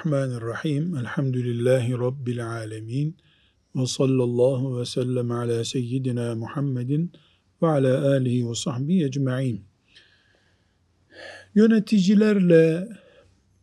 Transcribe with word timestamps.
Bismillahirrahmanirrahim. 0.00 0.96
Elhamdülillahi 0.96 1.92
Rabbil 1.92 2.46
alemin. 2.46 3.16
Ve 3.74 3.86
sallallahu 3.86 4.80
ve 4.80 4.84
sellem 4.84 5.30
ala 5.30 5.64
seyyidina 5.64 6.34
Muhammedin 6.34 7.12
ve 7.62 7.66
ala 7.66 8.10
alihi 8.10 8.50
ve 8.50 8.54
sahbihi 8.54 9.04
ecma'in. 9.04 9.64
Yöneticilerle 11.54 12.88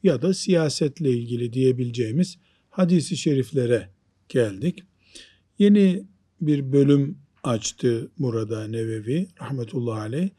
ya 0.04 0.22
da 0.22 0.34
siyasetle 0.34 1.10
ilgili 1.10 1.54
diyebileceğimiz 1.54 2.38
hadisi 2.70 3.18
şeriflere 3.18 3.90
geldik. 4.30 4.84
Yeni 5.60 6.04
bir 6.42 6.72
bölüm 6.72 7.18
açtı 7.44 8.12
burada 8.20 8.68
Nevevi 8.68 9.28
rahmetullahi 9.42 10.00
aleyh. 10.00 10.30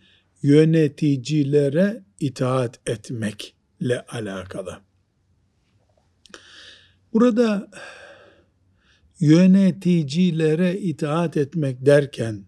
Yöneticilere 0.43 2.03
itaat 2.21 2.81
etmekle 2.87 4.01
alakalı. 4.09 4.88
Burada 7.19 7.71
yöneticilere 9.21 10.79
itaat 10.79 11.37
etmek 11.37 11.87
derken 11.87 12.45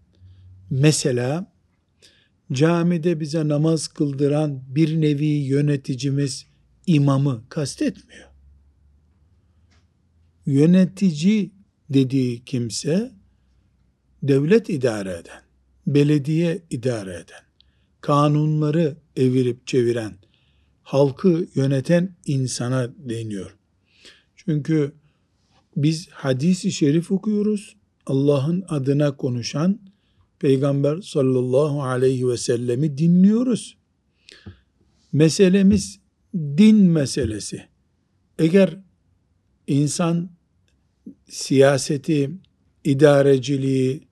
mesela 0.70 1.52
camide 2.52 3.20
bize 3.20 3.48
namaz 3.48 3.89
kıldıran 3.89 4.62
bir 4.69 5.00
nevi 5.00 5.25
yöneticimiz 5.27 6.47
imamı 6.86 7.45
kastetmiyor. 7.48 8.28
Yönetici 10.47 11.50
dediği 11.89 12.45
kimse 12.45 13.12
devlet 14.23 14.70
idare 14.70 15.11
eden, 15.11 15.42
belediye 15.86 16.62
idare 16.70 17.14
eden, 17.14 17.45
kanunları 18.00 18.97
evirip 19.17 19.67
çeviren, 19.67 20.14
halkı 20.83 21.47
yöneten 21.55 22.17
insana 22.27 22.92
deniyor. 22.98 23.59
Çünkü 24.44 24.92
biz 25.77 26.08
hadisi 26.08 26.72
şerif 26.72 27.12
okuyoruz. 27.12 27.77
Allah'ın 28.06 28.64
adına 28.69 29.16
konuşan 29.16 29.80
Peygamber 30.38 31.00
sallallahu 31.00 31.83
aleyhi 31.83 32.28
ve 32.28 32.36
sellemi 32.36 32.98
dinliyoruz. 32.98 33.77
Meselemiz 35.12 36.00
din 36.34 36.77
meselesi. 36.77 37.62
Eğer 38.38 38.78
insan 39.66 40.30
siyaseti, 41.28 42.30
idareciliği, 42.84 44.08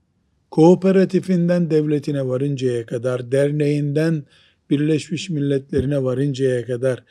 kooperatifinden 0.51 1.71
devletine 1.71 2.27
varıncaya 2.27 2.87
kadar, 2.87 3.33
derneğinden 3.33 4.25
Birleşmiş 4.71 5.31
Milletlerine 5.31 6.03
varıncaya 6.03 6.67
kadar 6.67 7.05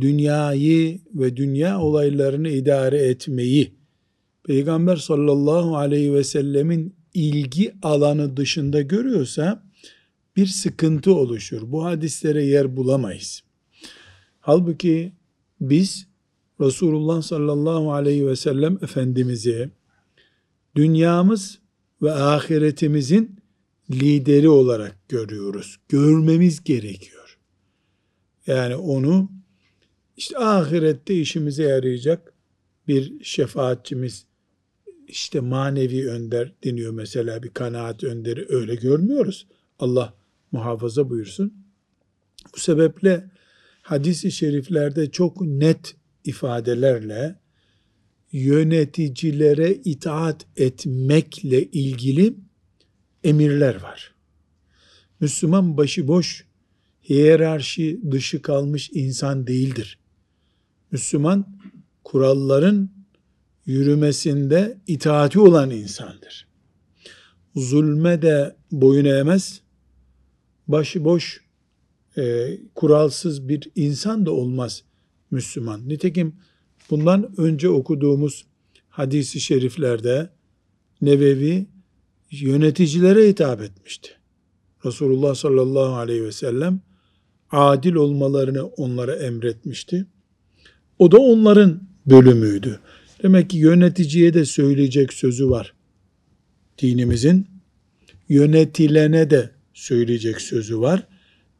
dünyayı 0.00 1.00
ve 1.14 1.36
dünya 1.36 1.80
olaylarını 1.80 2.48
idare 2.48 2.98
etmeyi 2.98 3.74
Peygamber 4.44 4.96
sallallahu 4.96 5.76
aleyhi 5.76 6.14
ve 6.14 6.24
sellemin 6.24 6.94
ilgi 7.14 7.74
alanı 7.82 8.36
dışında 8.36 8.82
görüyorsa 8.82 9.64
bir 10.36 10.46
sıkıntı 10.46 11.14
oluşur. 11.14 11.62
Bu 11.72 11.84
hadislere 11.84 12.44
yer 12.44 12.76
bulamayız. 12.76 13.42
Halbuki 14.40 15.12
biz 15.60 16.06
Resulullah 16.60 17.22
sallallahu 17.22 17.92
aleyhi 17.92 18.26
ve 18.26 18.36
sellem 18.36 18.78
Efendimiz'i 18.82 19.70
dünyamız 20.76 21.58
ve 22.02 22.12
ahiretimizin 22.12 23.36
lideri 23.90 24.48
olarak 24.48 25.08
görüyoruz. 25.08 25.76
Görmemiz 25.88 26.64
gerekiyor. 26.64 27.38
Yani 28.46 28.76
onu 28.76 29.30
işte 30.16 30.38
ahirette 30.38 31.14
işimize 31.14 31.62
yarayacak 31.62 32.32
bir 32.88 33.24
şefaatçimiz, 33.24 34.24
işte 35.08 35.40
manevi 35.40 36.10
önder 36.10 36.52
deniyor 36.64 36.92
mesela 36.92 37.42
bir 37.42 37.48
kanaat 37.48 38.04
önderi 38.04 38.46
öyle 38.48 38.74
görmüyoruz. 38.74 39.46
Allah 39.78 40.14
muhafaza 40.52 41.10
buyursun. 41.10 41.54
Bu 42.54 42.60
sebeple 42.60 43.30
hadis-i 43.82 44.32
şeriflerde 44.32 45.10
çok 45.10 45.40
net 45.40 45.96
ifadelerle 46.24 47.36
yöneticilere 48.32 49.74
itaat 49.74 50.46
etmekle 50.56 51.64
ilgili 51.64 52.34
emirler 53.24 53.82
var. 53.82 54.14
Müslüman 55.20 55.76
başıboş, 55.76 56.44
hiyerarşi 57.08 58.00
dışı 58.10 58.42
kalmış 58.42 58.90
insan 58.92 59.46
değildir. 59.46 59.98
Müslüman 60.94 61.46
kuralların 62.04 62.90
yürümesinde 63.66 64.78
itaati 64.86 65.40
olan 65.40 65.70
insandır. 65.70 66.48
Zulme 67.56 68.22
de 68.22 68.56
boyun 68.72 69.04
eğmez, 69.04 69.60
başıboş, 70.68 71.40
e, 72.16 72.58
kuralsız 72.74 73.48
bir 73.48 73.70
insan 73.74 74.26
da 74.26 74.32
olmaz 74.32 74.82
Müslüman. 75.30 75.88
Nitekim 75.88 76.36
bundan 76.90 77.40
önce 77.40 77.68
okuduğumuz 77.68 78.46
hadisi 78.88 79.40
şeriflerde 79.40 80.30
Nevevi 81.02 81.66
yöneticilere 82.30 83.28
hitap 83.28 83.62
etmişti. 83.62 84.10
Resulullah 84.84 85.34
sallallahu 85.34 85.94
aleyhi 85.94 86.24
ve 86.24 86.32
sellem 86.32 86.80
adil 87.50 87.94
olmalarını 87.94 88.66
onlara 88.66 89.16
emretmişti. 89.16 90.06
O 90.98 91.12
da 91.12 91.18
onların 91.18 91.80
bölümüydü. 92.06 92.80
Demek 93.22 93.50
ki 93.50 93.56
yöneticiye 93.56 94.34
de 94.34 94.44
söyleyecek 94.44 95.12
sözü 95.12 95.50
var. 95.50 95.74
Dinimizin 96.78 97.48
yönetilene 98.28 99.30
de 99.30 99.50
söyleyecek 99.74 100.40
sözü 100.40 100.80
var. 100.80 101.06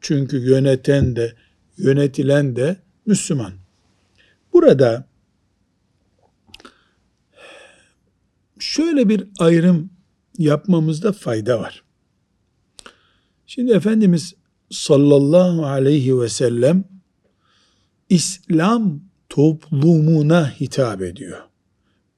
Çünkü 0.01 0.37
yöneten 0.37 1.15
de 1.15 1.33
yönetilen 1.77 2.55
de 2.55 2.77
Müslüman. 3.05 3.53
Burada 4.53 5.07
şöyle 8.59 9.09
bir 9.09 9.27
ayrım 9.39 9.89
yapmamızda 10.37 11.13
fayda 11.13 11.59
var. 11.59 11.83
Şimdi 13.47 13.71
Efendimiz 13.71 14.33
sallallahu 14.71 15.65
aleyhi 15.65 16.19
ve 16.19 16.29
sellem 16.29 16.83
İslam 18.09 19.04
toplumuna 19.35 20.49
hitap 20.59 21.01
ediyor. 21.01 21.37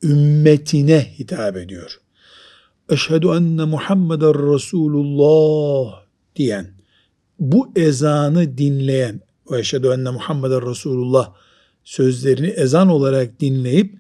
Ümmetine 0.04 1.14
hitap 1.20 1.58
ediyor. 1.58 2.00
Eşhedü 2.90 3.28
enne 3.28 3.64
Muhammeden 3.64 4.54
Resulullah 4.54 6.02
diyen, 6.36 6.74
bu 7.40 7.72
ezanı 7.76 8.58
dinleyen 8.58 9.22
ve 9.52 9.60
eşhedü 9.60 9.88
enne 9.88 10.10
Muhammeden 10.10 10.70
Resulullah 10.70 11.34
sözlerini 11.84 12.48
ezan 12.48 12.88
olarak 12.88 13.40
dinleyip 13.40 13.96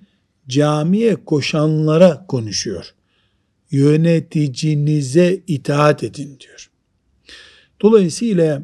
camiye 0.47 1.15
koşanlara 1.25 2.25
konuşuyor. 2.27 2.93
Yöneticinize 3.71 5.43
itaat 5.47 6.03
edin 6.03 6.39
diyor. 6.39 6.71
Dolayısıyla 7.81 8.63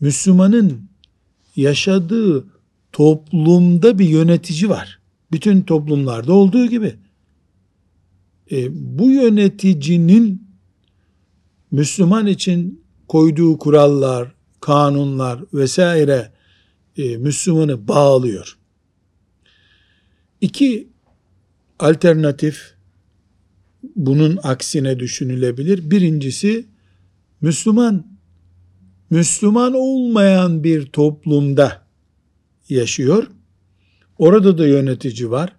Müslümanın 0.00 0.90
yaşadığı 1.56 2.55
toplumda 2.96 3.98
bir 3.98 4.08
yönetici 4.08 4.70
var. 4.70 4.98
Bütün 5.32 5.62
toplumlarda 5.62 6.32
olduğu 6.32 6.66
gibi. 6.66 6.94
E, 8.50 8.68
bu 8.98 9.10
yöneticinin 9.10 10.48
Müslüman 11.70 12.26
için 12.26 12.84
koyduğu 13.08 13.58
kurallar, 13.58 14.34
kanunlar 14.60 15.40
vesaire 15.54 16.32
e, 16.96 17.16
Müslümanı 17.16 17.88
bağlıyor. 17.88 18.58
İki 20.40 20.88
alternatif 21.78 22.74
bunun 23.96 24.38
aksine 24.42 24.98
düşünülebilir. 24.98 25.90
Birincisi 25.90 26.66
Müslüman 27.40 28.06
Müslüman 29.10 29.74
olmayan 29.74 30.64
bir 30.64 30.86
toplumda 30.86 31.85
yaşıyor. 32.68 33.26
Orada 34.18 34.58
da 34.58 34.66
yönetici 34.66 35.30
var. 35.30 35.56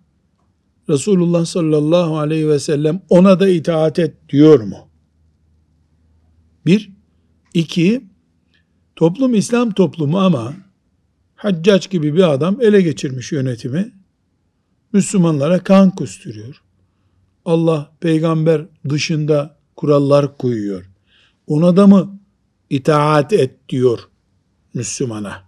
Resulullah 0.90 1.46
sallallahu 1.46 2.18
aleyhi 2.18 2.50
ve 2.50 2.60
sellem 2.60 3.02
ona 3.10 3.40
da 3.40 3.50
itaat 3.50 4.00
et 4.00 4.16
diyor 4.30 4.60
mu? 4.60 4.78
Bir. 6.66 6.90
iki 7.54 8.04
toplum 8.96 9.34
İslam 9.34 9.72
toplumu 9.72 10.20
ama 10.20 10.54
Haccac 11.36 11.90
gibi 11.90 12.16
bir 12.16 12.34
adam 12.34 12.62
ele 12.62 12.82
geçirmiş 12.82 13.32
yönetimi. 13.32 13.94
Müslümanlara 14.94 15.64
kan 15.64 15.96
kusturuyor. 15.96 16.62
Allah 17.46 17.92
peygamber 18.00 18.66
dışında 18.90 19.58
kurallar 19.76 20.38
koyuyor. 20.38 20.90
Ona 21.48 21.78
da 21.78 21.88
mı 21.88 22.20
itaat 22.70 23.34
et 23.34 23.70
diyor 23.70 24.00
Müslümana? 24.74 25.47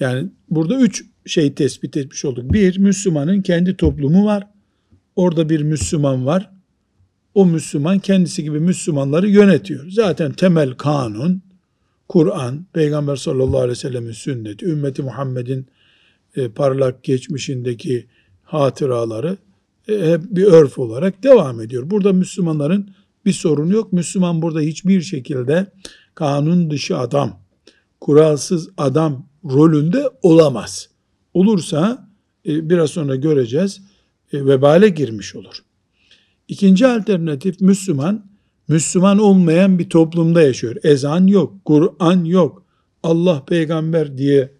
Yani 0.00 0.28
burada 0.50 0.80
üç 0.80 1.04
şey 1.26 1.54
tespit 1.54 1.96
etmiş 1.96 2.24
olduk. 2.24 2.52
Bir, 2.52 2.78
Müslümanın 2.78 3.42
kendi 3.42 3.76
toplumu 3.76 4.26
var. 4.26 4.46
Orada 5.16 5.48
bir 5.48 5.62
Müslüman 5.62 6.26
var. 6.26 6.50
O 7.34 7.46
Müslüman 7.46 7.98
kendisi 7.98 8.42
gibi 8.42 8.60
Müslümanları 8.60 9.28
yönetiyor. 9.28 9.90
Zaten 9.90 10.32
temel 10.32 10.72
kanun, 10.72 11.42
Kur'an, 12.08 12.66
Peygamber 12.72 13.16
sallallahu 13.16 13.58
aleyhi 13.58 13.70
ve 13.70 13.74
sellemin 13.74 14.12
sünneti, 14.12 14.66
ümmeti 14.66 15.02
Muhammed'in 15.02 15.66
e, 16.36 16.48
parlak 16.48 17.04
geçmişindeki 17.04 18.06
hatıraları 18.42 19.36
e, 19.88 20.12
hep 20.12 20.20
bir 20.30 20.44
örf 20.44 20.78
olarak 20.78 21.22
devam 21.22 21.60
ediyor. 21.60 21.90
Burada 21.90 22.12
Müslümanların 22.12 22.90
bir 23.24 23.32
sorunu 23.32 23.72
yok. 23.72 23.92
Müslüman 23.92 24.42
burada 24.42 24.60
hiçbir 24.60 25.02
şekilde 25.02 25.66
kanun 26.14 26.70
dışı 26.70 26.98
adam, 26.98 27.40
kuralsız 28.00 28.68
adam 28.76 29.29
rolünde 29.44 30.10
olamaz. 30.22 30.88
Olursa 31.34 32.08
e, 32.46 32.70
biraz 32.70 32.90
sonra 32.90 33.16
göreceğiz 33.16 33.80
e, 34.32 34.46
vebale 34.46 34.88
girmiş 34.88 35.36
olur. 35.36 35.64
İkinci 36.48 36.86
alternatif 36.86 37.60
Müslüman, 37.60 38.30
Müslüman 38.68 39.18
olmayan 39.18 39.78
bir 39.78 39.88
toplumda 39.88 40.42
yaşıyor. 40.42 40.76
Ezan 40.82 41.26
yok, 41.26 41.64
Kur'an 41.64 42.24
yok, 42.24 42.62
Allah 43.02 43.44
peygamber 43.44 44.18
diye 44.18 44.52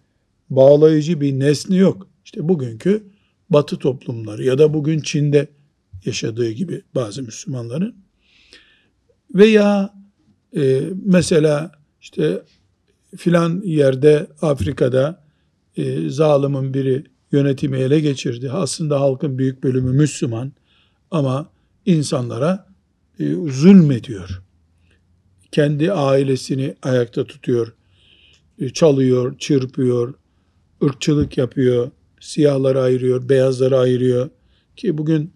bağlayıcı 0.49 1.21
bir 1.21 1.39
nesne 1.39 1.75
yok. 1.75 2.07
İşte 2.25 2.49
bugünkü 2.49 3.03
batı 3.49 3.77
toplumları 3.77 4.43
ya 4.43 4.57
da 4.57 4.73
bugün 4.73 4.99
Çin'de 4.99 5.47
yaşadığı 6.05 6.51
gibi 6.51 6.81
bazı 6.95 7.23
Müslümanların 7.23 7.95
veya 9.35 9.93
e, 10.55 10.81
mesela 11.05 11.71
işte 12.01 12.41
filan 13.17 13.61
yerde 13.65 14.27
Afrika'da 14.41 15.23
e, 15.77 16.09
zalimin 16.09 16.73
biri 16.73 17.03
yönetimi 17.31 17.77
ele 17.77 17.99
geçirdi. 17.99 18.51
Aslında 18.51 18.99
halkın 18.99 19.37
büyük 19.37 19.63
bölümü 19.63 19.91
Müslüman 19.91 20.51
ama 21.11 21.49
insanlara 21.85 22.67
e, 23.19 23.33
zulmediyor. 23.33 24.41
Kendi 25.51 25.91
ailesini 25.91 26.75
ayakta 26.81 27.23
tutuyor, 27.23 27.73
e, 28.59 28.69
çalıyor, 28.69 29.37
çırpıyor, 29.37 30.13
ırkçılık 30.83 31.37
yapıyor, 31.37 31.91
siyahları 32.19 32.81
ayırıyor, 32.81 33.29
beyazları 33.29 33.77
ayırıyor. 33.77 34.29
Ki 34.75 34.97
bugün 34.97 35.33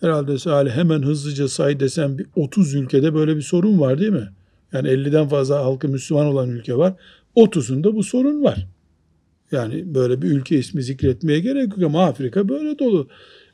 herhalde 0.00 0.38
Salih 0.38 0.72
hemen 0.72 1.02
hızlıca 1.02 1.48
say 1.48 1.80
desem 1.80 2.18
bir 2.18 2.26
30 2.36 2.74
ülkede 2.74 3.14
böyle 3.14 3.36
bir 3.36 3.42
sorun 3.42 3.80
var 3.80 3.98
değil 3.98 4.12
mi? 4.12 4.32
Yani 4.72 4.88
50'den 4.88 5.28
fazla 5.28 5.64
halkı 5.64 5.88
Müslüman 5.88 6.26
olan 6.26 6.48
ülke 6.48 6.76
var. 6.76 6.94
30'unda 7.36 7.94
bu 7.94 8.02
sorun 8.02 8.44
var. 8.44 8.66
Yani 9.52 9.94
böyle 9.94 10.22
bir 10.22 10.30
ülke 10.30 10.58
ismi 10.58 10.82
zikretmeye 10.82 11.40
gerek 11.40 11.68
yok 11.68 11.82
ama 11.82 12.04
Afrika 12.04 12.48
böyle 12.48 12.78
dolu. 12.78 13.08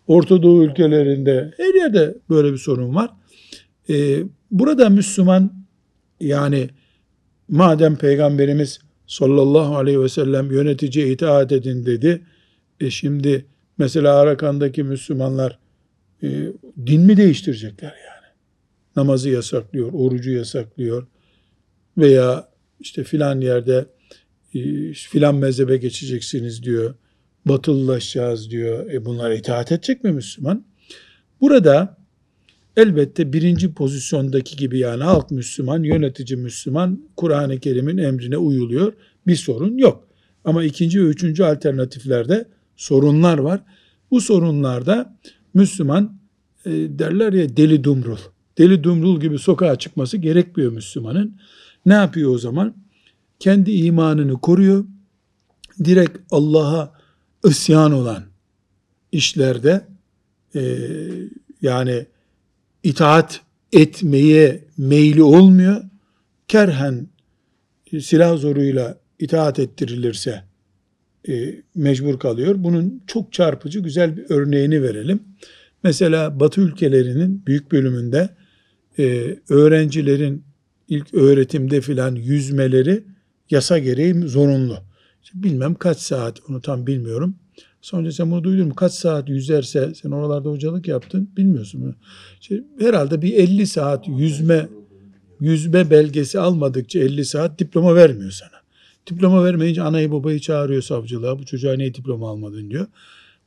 Orta 0.06 0.42
Doğu 0.42 0.64
ülkelerinde 0.64 1.52
her 1.56 1.74
yerde 1.74 2.18
böyle 2.30 2.52
bir 2.52 2.58
sorun 2.58 2.94
var. 2.94 3.10
Ee, 3.90 4.18
burada 4.50 4.90
Müslüman 4.90 5.52
yani 6.20 6.70
madem 7.48 7.96
Peygamberimiz 7.96 8.78
sallallahu 9.06 9.76
aleyhi 9.76 10.00
ve 10.00 10.08
sellem 10.08 10.50
yöneticiye 10.50 11.08
itaat 11.08 11.52
edin 11.52 11.86
dedi. 11.86 12.22
E 12.80 12.90
şimdi 12.90 13.46
mesela 13.78 14.16
Arakan'daki 14.16 14.82
Müslümanlar 14.82 15.58
e, 16.22 16.28
din 16.86 17.02
mi 17.02 17.16
değiştirecekler 17.16 17.94
yani? 18.06 18.15
Namazı 18.96 19.30
yasaklıyor, 19.30 19.92
orucu 19.92 20.30
yasaklıyor 20.30 21.06
veya 21.98 22.48
işte 22.80 23.04
filan 23.04 23.40
yerde 23.40 23.86
e, 24.54 24.92
filan 24.92 25.34
mezhebe 25.34 25.76
geçeceksiniz 25.76 26.62
diyor. 26.62 26.94
Batılılaşacağız 27.46 28.50
diyor. 28.50 28.90
E 28.90 29.04
bunlar 29.04 29.30
itaat 29.30 29.72
edecek 29.72 30.04
mi 30.04 30.12
Müslüman? 30.12 30.64
Burada 31.40 31.96
elbette 32.76 33.32
birinci 33.32 33.74
pozisyondaki 33.74 34.56
gibi 34.56 34.78
yani 34.78 35.02
halk 35.02 35.30
Müslüman, 35.30 35.82
yönetici 35.82 36.36
Müslüman, 36.36 37.08
Kur'an-ı 37.16 37.60
Kerim'in 37.60 37.98
emrine 37.98 38.36
uyuluyor. 38.36 38.92
Bir 39.26 39.36
sorun 39.36 39.78
yok. 39.78 40.08
Ama 40.44 40.64
ikinci 40.64 41.00
ve 41.00 41.04
üçüncü 41.04 41.44
alternatiflerde 41.44 42.48
sorunlar 42.76 43.38
var. 43.38 43.60
Bu 44.10 44.20
sorunlarda 44.20 45.18
Müslüman 45.54 46.20
e, 46.66 46.70
derler 46.70 47.32
ya 47.32 47.56
deli 47.56 47.84
dumrul. 47.84 48.18
Deli 48.58 48.84
dumrul 48.84 49.20
gibi 49.20 49.38
sokağa 49.38 49.76
çıkması 49.78 50.16
gerekmiyor 50.16 50.72
Müslümanın. 50.72 51.36
Ne 51.86 51.94
yapıyor 51.94 52.34
o 52.34 52.38
zaman? 52.38 52.74
Kendi 53.38 53.72
imanını 53.72 54.40
koruyor. 54.40 54.84
Direkt 55.84 56.18
Allah'a 56.30 56.92
isyan 57.44 57.92
olan 57.92 58.24
işlerde 59.12 59.86
e, 60.54 60.78
yani 61.62 62.06
itaat 62.82 63.40
etmeye 63.72 64.64
meyli 64.78 65.22
olmuyor. 65.22 65.82
Kerhen 66.48 67.08
silah 68.00 68.36
zoruyla 68.36 68.98
itaat 69.18 69.58
ettirilirse 69.58 70.44
e, 71.28 71.62
mecbur 71.74 72.18
kalıyor. 72.18 72.54
Bunun 72.58 73.02
çok 73.06 73.32
çarpıcı 73.32 73.80
güzel 73.80 74.16
bir 74.16 74.24
örneğini 74.28 74.82
verelim. 74.82 75.22
Mesela 75.82 76.40
Batı 76.40 76.60
ülkelerinin 76.60 77.46
büyük 77.46 77.72
bölümünde 77.72 78.30
e, 78.98 79.36
öğrencilerin 79.48 80.44
ilk 80.88 81.14
öğretimde 81.14 81.80
filan 81.80 82.14
yüzmeleri 82.14 83.04
yasa 83.50 83.78
gereği 83.78 84.14
zorunlu. 84.14 84.78
Bilmem 85.34 85.74
kaç 85.74 85.98
saat 85.98 86.38
onu 86.48 86.60
tam 86.60 86.86
bilmiyorum. 86.86 87.34
Sonra 87.80 88.12
sen 88.12 88.30
bunu 88.30 88.44
duydun 88.44 88.68
mu? 88.68 88.74
Kaç 88.74 88.92
saat 88.92 89.28
yüzerse 89.28 89.94
sen 89.94 90.10
oralarda 90.10 90.50
hocalık 90.50 90.88
yaptın 90.88 91.30
bilmiyorsun 91.36 91.80
mu? 91.80 91.94
İşte 92.40 92.64
herhalde 92.78 93.22
bir 93.22 93.32
50 93.32 93.66
saat 93.66 94.08
yüzme 94.08 94.68
yüzme 95.40 95.90
belgesi 95.90 96.40
almadıkça 96.40 96.98
50 96.98 97.24
saat 97.24 97.58
diploma 97.58 97.94
vermiyor 97.94 98.30
sana. 98.30 98.60
Diploma 99.10 99.44
vermeyince 99.44 99.82
anayı 99.82 100.12
babayı 100.12 100.40
çağırıyor 100.40 100.82
savcılığa. 100.82 101.38
Bu 101.38 101.44
çocuğa 101.44 101.74
niye 101.74 101.94
diploma 101.94 102.30
almadın 102.30 102.70
diyor. 102.70 102.86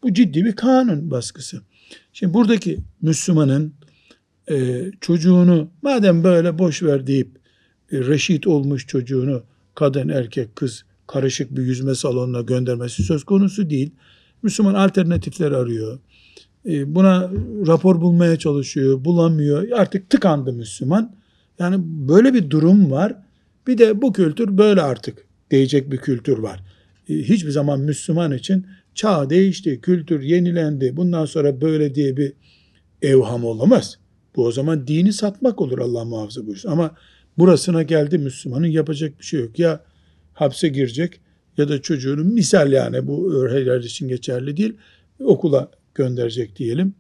Bu 0.04 0.14
ciddi 0.14 0.46
bir 0.46 0.56
kanun 0.56 1.12
baskısı. 1.12 1.62
Şimdi 2.14 2.34
buradaki 2.34 2.80
Müslümanın 3.02 3.74
e, 4.50 4.86
çocuğunu 5.02 5.70
madem 5.82 6.24
böyle 6.24 6.60
boş 6.60 6.84
ver 6.84 7.08
deyip 7.08 7.30
e, 7.92 7.98
reşit 7.98 8.48
olmuş 8.48 8.88
çocuğunu 8.88 9.44
kadın 9.76 10.10
erkek 10.10 10.56
kız 10.56 10.86
karışık 11.08 11.58
bir 11.58 11.62
yüzme 11.62 11.96
salonuna 11.96 12.42
göndermesi 12.42 13.04
söz 13.04 13.24
konusu 13.24 13.70
değil. 13.70 13.92
Müslüman 14.44 14.74
alternatifler 14.74 15.52
arıyor. 15.52 16.00
E, 16.66 16.96
buna 16.96 17.32
rapor 17.68 18.02
bulmaya 18.02 18.40
çalışıyor, 18.40 19.06
bulamıyor. 19.06 19.72
Artık 19.72 20.10
tıkandı 20.10 20.54
Müslüman. 20.54 21.16
Yani 21.60 21.76
böyle 21.84 22.34
bir 22.34 22.50
durum 22.50 22.92
var. 22.92 23.16
Bir 23.68 23.78
de 23.78 24.02
bu 24.02 24.14
kültür 24.14 24.58
böyle 24.58 24.82
artık 24.82 25.26
diyecek 25.52 25.92
bir 25.92 25.98
kültür 25.98 26.38
var. 26.38 26.64
E, 27.10 27.14
hiçbir 27.14 27.52
zaman 27.52 27.80
Müslüman 27.80 28.32
için 28.32 28.66
çağ 28.96 29.30
değişti, 29.30 29.82
kültür 29.82 30.22
yenilendi, 30.22 30.98
bundan 30.98 31.26
sonra 31.26 31.62
böyle 31.62 31.96
diye 31.96 32.18
bir 32.18 32.34
evham 33.02 33.46
olamaz. 33.46 33.98
Bu 34.40 34.46
o 34.46 34.52
zaman 34.52 34.88
dini 34.88 35.14
satmak 35.14 35.62
olur 35.62 35.80
Allah 35.80 36.06
muhafaza 36.06 36.46
buyursun. 36.46 36.70
Ama 36.70 36.96
burasına 37.38 37.84
geldi 37.84 38.18
Müslümanın 38.18 38.68
yapacak 38.68 39.20
bir 39.20 39.26
şey 39.26 39.40
yok. 39.40 39.60
Ya 39.60 39.84
hapse 40.34 40.68
girecek 40.68 41.20
ya 41.58 41.70
da 41.70 41.82
çocuğunu 41.82 42.24
misal 42.24 42.72
yani 42.72 43.08
bu 43.08 43.48
her 43.50 43.80
için 43.80 44.08
geçerli 44.08 44.58
değil 44.58 44.74
okula 45.20 45.72
gönderecek 45.96 46.56
diyelim. 46.56 46.94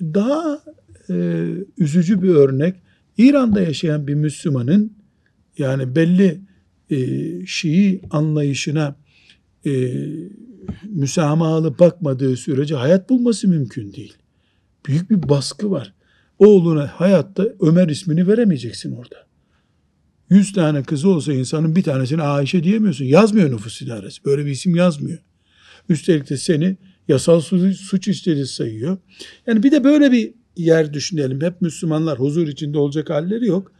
Daha 0.00 0.62
e, 1.10 1.46
üzücü 1.78 2.22
bir 2.22 2.28
örnek 2.28 2.74
İran'da 3.18 3.60
yaşayan 3.60 4.06
bir 4.06 4.14
Müslümanın 4.14 4.92
yani 5.58 5.96
belli 5.96 6.40
e, 6.90 6.98
Şii 7.46 8.00
anlayışına 8.10 8.96
e, 9.66 9.92
müsamahalı 10.84 11.78
bakmadığı 11.78 12.36
sürece 12.36 12.74
hayat 12.74 13.10
bulması 13.10 13.48
mümkün 13.48 13.92
değil. 13.92 14.14
Büyük 14.86 15.10
bir 15.10 15.28
baskı 15.28 15.70
var. 15.70 15.94
Oğluna 16.40 16.86
hayatta 16.86 17.48
Ömer 17.60 17.88
ismini 17.88 18.28
veremeyeceksin 18.28 18.92
orada. 18.92 19.26
Yüz 20.30 20.52
tane 20.52 20.82
kızı 20.82 21.08
olsa 21.08 21.32
insanın 21.32 21.76
bir 21.76 21.82
tanesini 21.82 22.22
Ayşe 22.22 22.64
diyemiyorsun. 22.64 23.04
Yazmıyor 23.04 23.50
nüfus 23.50 23.82
idaresi. 23.82 24.24
Böyle 24.24 24.46
bir 24.46 24.50
isim 24.50 24.76
yazmıyor. 24.76 25.18
Üstelik 25.88 26.30
de 26.30 26.36
seni 26.36 26.76
yasal 27.08 27.40
suç, 27.40 28.08
işleri 28.08 28.46
sayıyor. 28.46 28.98
Yani 29.46 29.62
bir 29.62 29.72
de 29.72 29.84
böyle 29.84 30.12
bir 30.12 30.34
yer 30.56 30.92
düşünelim. 30.92 31.40
Hep 31.40 31.60
Müslümanlar 31.60 32.18
huzur 32.18 32.48
içinde 32.48 32.78
olacak 32.78 33.10
halleri 33.10 33.46
yok. 33.46 33.72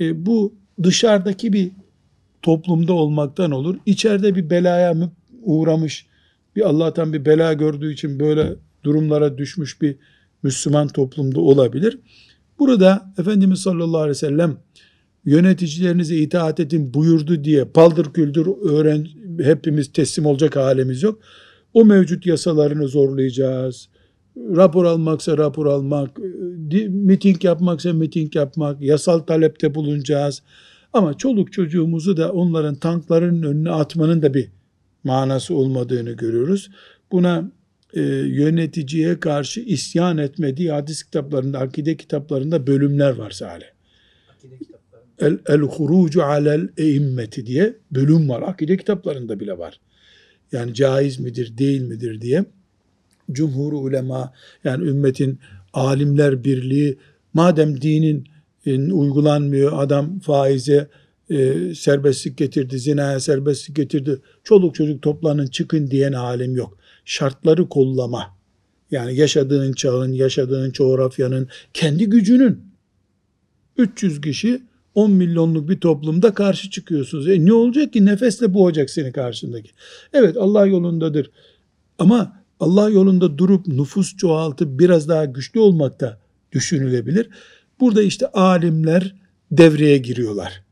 E, 0.00 0.26
bu 0.26 0.54
dışarıdaki 0.82 1.52
bir 1.52 1.70
toplumda 2.42 2.92
olmaktan 2.92 3.50
olur. 3.50 3.76
İçeride 3.86 4.34
bir 4.34 4.50
belaya 4.50 5.10
uğramış, 5.42 6.06
bir 6.56 6.68
Allah'tan 6.68 7.12
bir 7.12 7.24
bela 7.24 7.52
gördüğü 7.52 7.92
için 7.92 8.20
böyle 8.20 8.54
durumlara 8.84 9.38
düşmüş 9.38 9.82
bir 9.82 9.96
Müslüman 10.44 10.88
toplumda 10.88 11.40
olabilir. 11.40 11.98
Burada 12.58 13.12
Efendimiz 13.18 13.60
sallallahu 13.60 14.00
aleyhi 14.00 14.10
ve 14.10 14.14
sellem 14.14 14.56
yöneticilerinize 15.24 16.16
itaat 16.16 16.60
edin 16.60 16.94
buyurdu 16.94 17.44
diye 17.44 17.64
paldır 17.64 18.12
küldür 18.12 18.46
öğren 18.62 19.06
hepimiz 19.40 19.92
teslim 19.92 20.26
olacak 20.26 20.56
halimiz 20.56 21.02
yok. 21.02 21.18
O 21.74 21.84
mevcut 21.84 22.26
yasalarını 22.26 22.88
zorlayacağız. 22.88 23.88
Rapor 24.36 24.84
almaksa 24.84 25.38
rapor 25.38 25.66
almak, 25.66 26.18
miting 26.88 27.44
yapmaksa 27.44 27.92
miting 27.92 28.36
yapmak, 28.36 28.80
yasal 28.80 29.18
talepte 29.18 29.74
bulunacağız. 29.74 30.42
Ama 30.92 31.14
çoluk 31.14 31.52
çocuğumuzu 31.52 32.16
da 32.16 32.32
onların 32.32 32.74
tankların 32.74 33.42
önüne 33.42 33.70
atmanın 33.70 34.22
da 34.22 34.34
bir 34.34 34.48
manası 35.04 35.54
olmadığını 35.54 36.12
görüyoruz. 36.12 36.70
Buna 37.12 37.50
e, 37.94 38.00
yöneticiye 38.26 39.20
karşı 39.20 39.60
isyan 39.60 40.18
etme 40.18 40.56
diye 40.56 40.72
hadis 40.72 41.02
kitaplarında, 41.02 41.58
akide 41.58 41.96
kitaplarında 41.96 42.66
bölümler 42.66 43.10
var 43.10 43.30
Salih. 43.30 43.66
El, 45.18 45.38
el 45.48 45.60
hurucu 45.60 46.24
alel 46.24 46.68
eimmeti 46.76 47.46
diye 47.46 47.74
bölüm 47.90 48.28
var. 48.28 48.42
Akide 48.42 48.76
kitaplarında 48.76 49.40
bile 49.40 49.58
var. 49.58 49.80
Yani 50.52 50.74
caiz 50.74 51.20
midir, 51.20 51.58
değil 51.58 51.82
midir 51.82 52.20
diye. 52.20 52.44
Cumhur 53.32 53.72
ulema 53.72 54.32
yani 54.64 54.84
ümmetin 54.88 55.38
alimler 55.72 56.44
birliği 56.44 56.98
madem 57.34 57.80
dinin 57.80 58.24
e, 58.66 58.92
uygulanmıyor 58.92 59.72
adam 59.82 60.18
faize 60.18 60.88
e, 61.30 61.74
serbestlik 61.74 62.36
getirdi, 62.36 62.78
zinaya 62.78 63.20
serbestlik 63.20 63.76
getirdi. 63.76 64.18
Çoluk 64.44 64.74
çocuk 64.74 65.02
toplanın 65.02 65.46
çıkın 65.46 65.90
diyen 65.90 66.12
alim 66.12 66.56
yok. 66.56 66.78
Şartları 67.04 67.68
kollama. 67.68 68.36
Yani 68.90 69.16
yaşadığın 69.16 69.72
çağın, 69.72 70.12
yaşadığın 70.12 70.70
coğrafyanın, 70.70 71.48
kendi 71.74 72.06
gücünün. 72.06 72.60
300 73.76 74.20
kişi 74.20 74.62
10 74.94 75.10
milyonluk 75.10 75.68
bir 75.68 75.80
toplumda 75.80 76.34
karşı 76.34 76.70
çıkıyorsunuz. 76.70 77.28
E 77.28 77.46
ne 77.46 77.52
olacak 77.52 77.92
ki? 77.92 78.04
Nefesle 78.04 78.54
boğacak 78.54 78.90
seni 78.90 79.12
karşındaki. 79.12 79.70
Evet 80.12 80.36
Allah 80.36 80.66
yolundadır. 80.66 81.30
Ama 81.98 82.44
Allah 82.60 82.90
yolunda 82.90 83.38
durup 83.38 83.66
nüfus 83.66 84.16
çoğaltıp 84.16 84.80
biraz 84.80 85.08
daha 85.08 85.24
güçlü 85.24 85.60
olmak 85.60 86.00
da 86.00 86.18
düşünülebilir. 86.52 87.28
Burada 87.80 88.02
işte 88.02 88.26
alimler 88.26 89.14
devreye 89.52 89.98
giriyorlar. 89.98 90.62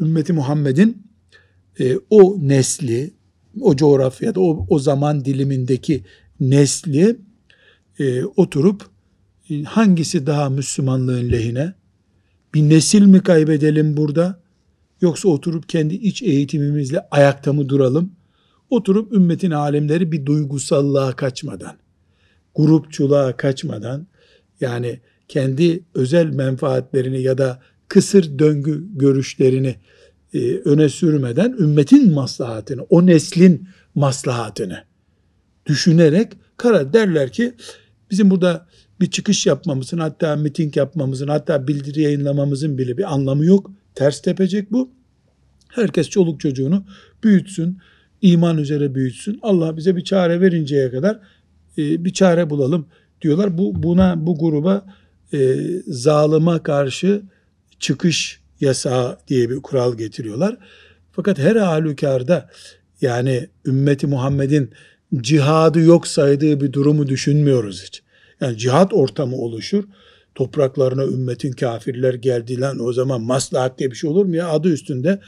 Ümmeti 0.00 0.32
Muhammed'in 0.32 1.02
e, 1.80 1.96
o 2.10 2.36
nesli, 2.40 3.10
o 3.62 3.76
coğrafyada, 3.76 4.40
o, 4.40 4.66
o 4.68 4.78
zaman 4.78 5.24
dilimindeki 5.24 6.04
nesli 6.40 7.16
e, 7.98 8.24
oturup 8.24 8.86
e, 9.50 9.62
hangisi 9.62 10.26
daha 10.26 10.50
Müslümanlığın 10.50 11.32
lehine? 11.32 11.74
Bir 12.54 12.62
nesil 12.62 13.02
mi 13.02 13.22
kaybedelim 13.22 13.96
burada? 13.96 14.40
Yoksa 15.00 15.28
oturup 15.28 15.68
kendi 15.68 15.94
iç 15.94 16.22
eğitimimizle 16.22 17.00
ayakta 17.10 17.52
mı 17.52 17.68
duralım? 17.68 18.12
Oturup 18.70 19.12
ümmetin 19.12 19.50
alemleri 19.50 20.12
bir 20.12 20.26
duygusallığa 20.26 21.12
kaçmadan, 21.16 21.76
grupçuluğa 22.54 23.36
kaçmadan, 23.36 24.06
yani 24.60 25.00
kendi 25.28 25.84
özel 25.94 26.26
menfaatlerini 26.26 27.22
ya 27.22 27.38
da 27.38 27.60
kısır 27.88 28.38
döngü 28.38 28.84
görüşlerini 28.94 29.76
e, 30.34 30.54
öne 30.54 30.88
sürmeden 30.88 31.52
ümmetin 31.58 32.12
maslahatını, 32.12 32.82
o 32.82 33.06
neslin 33.06 33.68
maslahatını 33.94 34.84
düşünerek 35.66 36.32
karar 36.56 36.92
derler 36.92 37.32
ki 37.32 37.54
bizim 38.10 38.30
burada 38.30 38.66
bir 39.00 39.10
çıkış 39.10 39.46
yapmamızın 39.46 39.98
hatta 39.98 40.36
miting 40.36 40.76
yapmamızın 40.76 41.28
hatta 41.28 41.68
bildiri 41.68 42.02
yayınlamamızın 42.02 42.78
bile 42.78 42.98
bir 42.98 43.14
anlamı 43.14 43.44
yok. 43.44 43.70
Ters 43.94 44.22
tepecek 44.22 44.72
bu. 44.72 44.90
Herkes 45.68 46.08
çoluk 46.08 46.40
çocuğunu 46.40 46.84
büyütsün, 47.24 47.78
iman 48.22 48.58
üzere 48.58 48.94
büyütsün. 48.94 49.38
Allah 49.42 49.76
bize 49.76 49.96
bir 49.96 50.04
çare 50.04 50.40
verinceye 50.40 50.90
kadar 50.90 51.20
e, 51.78 52.04
bir 52.04 52.12
çare 52.12 52.50
bulalım 52.50 52.86
diyorlar. 53.22 53.58
Bu 53.58 53.82
buna 53.82 54.26
bu 54.26 54.38
gruba 54.38 54.86
e, 55.32 55.56
zalıma 55.86 56.62
karşı 56.62 57.22
çıkış 57.78 58.39
yasağı 58.60 59.18
diye 59.28 59.50
bir 59.50 59.56
kural 59.56 59.94
getiriyorlar. 59.94 60.56
Fakat 61.12 61.38
her 61.38 61.56
halükarda 61.56 62.50
yani 63.00 63.48
ümmeti 63.66 64.06
Muhammed'in 64.06 64.70
cihadı 65.16 65.80
yok 65.80 66.06
saydığı 66.06 66.60
bir 66.60 66.72
durumu 66.72 67.08
düşünmüyoruz 67.08 67.82
hiç. 67.84 68.02
Yani 68.40 68.58
cihat 68.58 68.92
ortamı 68.92 69.36
oluşur. 69.36 69.84
Topraklarına 70.34 71.04
ümmetin 71.04 71.52
kafirler 71.52 72.14
geldi 72.14 72.60
lan 72.60 72.84
o 72.84 72.92
zaman 72.92 73.20
maslahat 73.20 73.78
diye 73.78 73.90
bir 73.90 73.96
şey 73.96 74.10
olur 74.10 74.24
mu 74.24 74.36
ya? 74.36 74.48
Adı 74.48 74.68
üstünde 74.68 75.20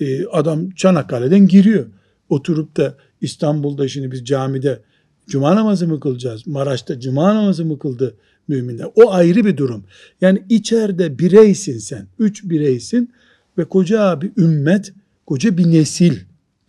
e, 0.00 0.26
adam 0.26 0.70
Çanakkale'den 0.70 1.48
giriyor. 1.48 1.86
Oturup 2.28 2.76
da 2.76 2.94
İstanbul'da 3.20 3.88
şimdi 3.88 4.12
biz 4.12 4.24
camide 4.24 4.82
cuma 5.28 5.56
namazı 5.56 5.88
mı 5.88 6.00
kılacağız? 6.00 6.46
Maraş'ta 6.46 7.00
cuma 7.00 7.34
namazı 7.34 7.64
mı 7.64 7.78
kıldı 7.78 8.16
müminler? 8.50 8.86
O 8.94 9.12
ayrı 9.12 9.44
bir 9.44 9.56
durum. 9.56 9.84
Yani 10.20 10.42
içeride 10.48 11.18
bireysin 11.18 11.78
sen. 11.78 12.06
Üç 12.18 12.44
bireysin 12.44 13.10
ve 13.58 13.64
koca 13.64 14.20
bir 14.20 14.30
ümmet, 14.36 14.92
koca 15.26 15.58
bir 15.58 15.70
nesil, 15.70 16.16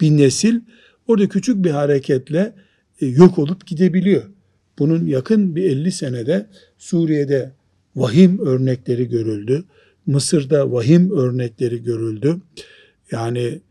bir 0.01 0.17
nesil 0.17 0.59
orada 1.07 1.29
küçük 1.29 1.65
bir 1.65 1.69
hareketle 1.69 2.53
e, 3.01 3.05
yok 3.05 3.39
olup 3.39 3.65
gidebiliyor. 3.65 4.23
Bunun 4.79 5.05
yakın 5.05 5.55
bir 5.55 5.63
50 5.63 5.91
senede 5.91 6.47
Suriye'de 6.77 7.51
vahim 7.95 8.39
örnekleri 8.39 9.09
görüldü. 9.09 9.63
Mısır'da 10.05 10.71
vahim 10.71 11.11
örnekleri 11.11 11.83
görüldü. 11.83 12.37
Yani 13.11 13.61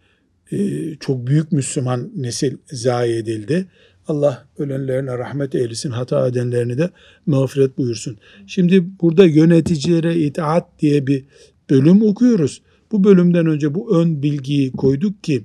e, 0.52 0.58
çok 1.00 1.26
büyük 1.26 1.52
Müslüman 1.52 2.10
nesil 2.16 2.56
zayi 2.72 3.16
edildi. 3.16 3.66
Allah 4.10 4.46
ölenlerine 4.58 5.18
rahmet 5.18 5.54
eylesin, 5.54 5.90
hata 5.90 6.28
edenlerini 6.28 6.78
de 6.78 6.90
mağfiret 7.26 7.78
buyursun. 7.78 8.18
Şimdi 8.46 8.84
burada 9.00 9.24
yöneticilere 9.26 10.16
itaat 10.16 10.66
diye 10.78 11.06
bir 11.06 11.24
bölüm 11.70 12.02
okuyoruz. 12.02 12.62
Bu 12.92 13.04
bölümden 13.04 13.46
önce 13.46 13.74
bu 13.74 13.96
ön 14.00 14.22
bilgiyi 14.22 14.72
koyduk 14.72 15.24
ki 15.24 15.44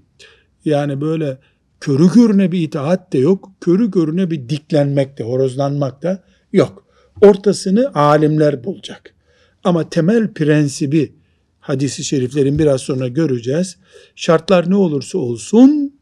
yani 0.66 1.02
böyle 1.02 1.38
körü 1.80 2.08
körüne 2.08 2.52
bir 2.52 2.62
itaat 2.62 3.14
de 3.14 3.18
yok, 3.18 3.52
körü 3.62 3.92
körüne 3.92 4.32
bir 4.32 4.50
diklenmek 4.50 5.18
de, 5.18 5.24
horozlanmak 5.24 6.04
da 6.04 6.24
yok. 6.54 6.86
Ortasını 7.22 7.94
alimler 7.94 8.64
bulacak. 8.64 9.14
Ama 9.64 9.90
temel 9.90 10.34
prensibi 10.34 11.14
hadisi 11.60 12.04
şeriflerin 12.04 12.60
biraz 12.60 12.82
sonra 12.82 13.08
göreceğiz. 13.08 13.78
Şartlar 14.16 14.70
ne 14.70 14.76
olursa 14.76 15.18
olsun 15.18 15.94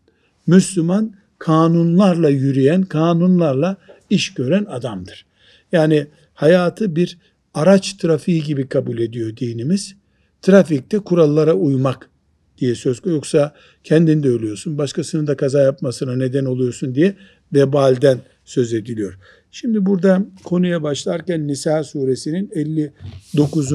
Müslüman 0.48 1.23
kanunlarla 1.44 2.30
yürüyen, 2.30 2.82
kanunlarla 2.82 3.78
iş 4.10 4.34
gören 4.34 4.66
adamdır. 4.66 5.26
Yani 5.72 6.08
hayatı 6.34 6.96
bir 6.96 7.18
araç 7.54 7.94
trafiği 7.94 8.44
gibi 8.44 8.68
kabul 8.68 8.98
ediyor 8.98 9.38
dinimiz. 9.38 9.96
Trafikte 10.42 11.00
kurallara 11.00 11.54
uymak 11.54 12.10
diye 12.58 12.76
söz 12.76 13.00
konusu. 13.00 13.16
Yoksa 13.16 13.54
kendin 13.84 14.24
de 14.24 14.30
ölüyorsun, 14.30 14.78
başkasının 14.78 15.28
da 15.28 15.38
kaza 15.38 15.62
yapmasına 15.62 16.16
neden 16.16 16.46
oluyorsun 16.46 16.96
diye 16.96 17.16
vebalden 17.54 18.18
söz 18.46 18.74
ediliyor. 18.74 19.18
Şimdi 19.52 19.86
burada 19.86 20.26
konuya 20.44 20.84
başlarken 20.84 21.48
Nisa 21.48 21.84
suresinin 21.84 22.50
59. 22.56 23.72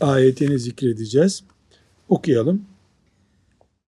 ayetini 0.00 0.58
zikredeceğiz. 0.58 1.44
Okuyalım. 2.08 2.73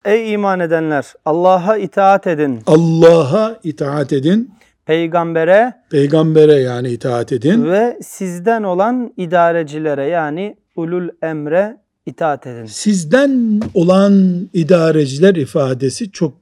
Ey 0.07 0.33
iman 0.33 0.61
edenler 0.61 1.05
Allah'a 1.25 1.77
itaat 1.77 2.27
edin. 2.27 2.61
Allah'a 2.67 3.61
itaat 3.65 4.13
edin. 4.13 4.51
Peygambere 4.87 5.75
Peygambere 5.91 6.55
yani 6.55 6.91
itaat 6.91 7.33
edin. 7.33 7.65
ve 7.65 7.99
sizden 8.03 8.63
olan 8.63 9.15
idarecilere 9.17 10.05
yani 10.07 10.57
ulul 10.77 11.09
emre 11.23 11.77
itaat 12.07 12.47
edin. 12.47 12.67
Sizden 12.67 13.61
olan 13.75 14.49
idareciler 14.53 15.35
ifadesi 15.35 16.11
çok 16.11 16.35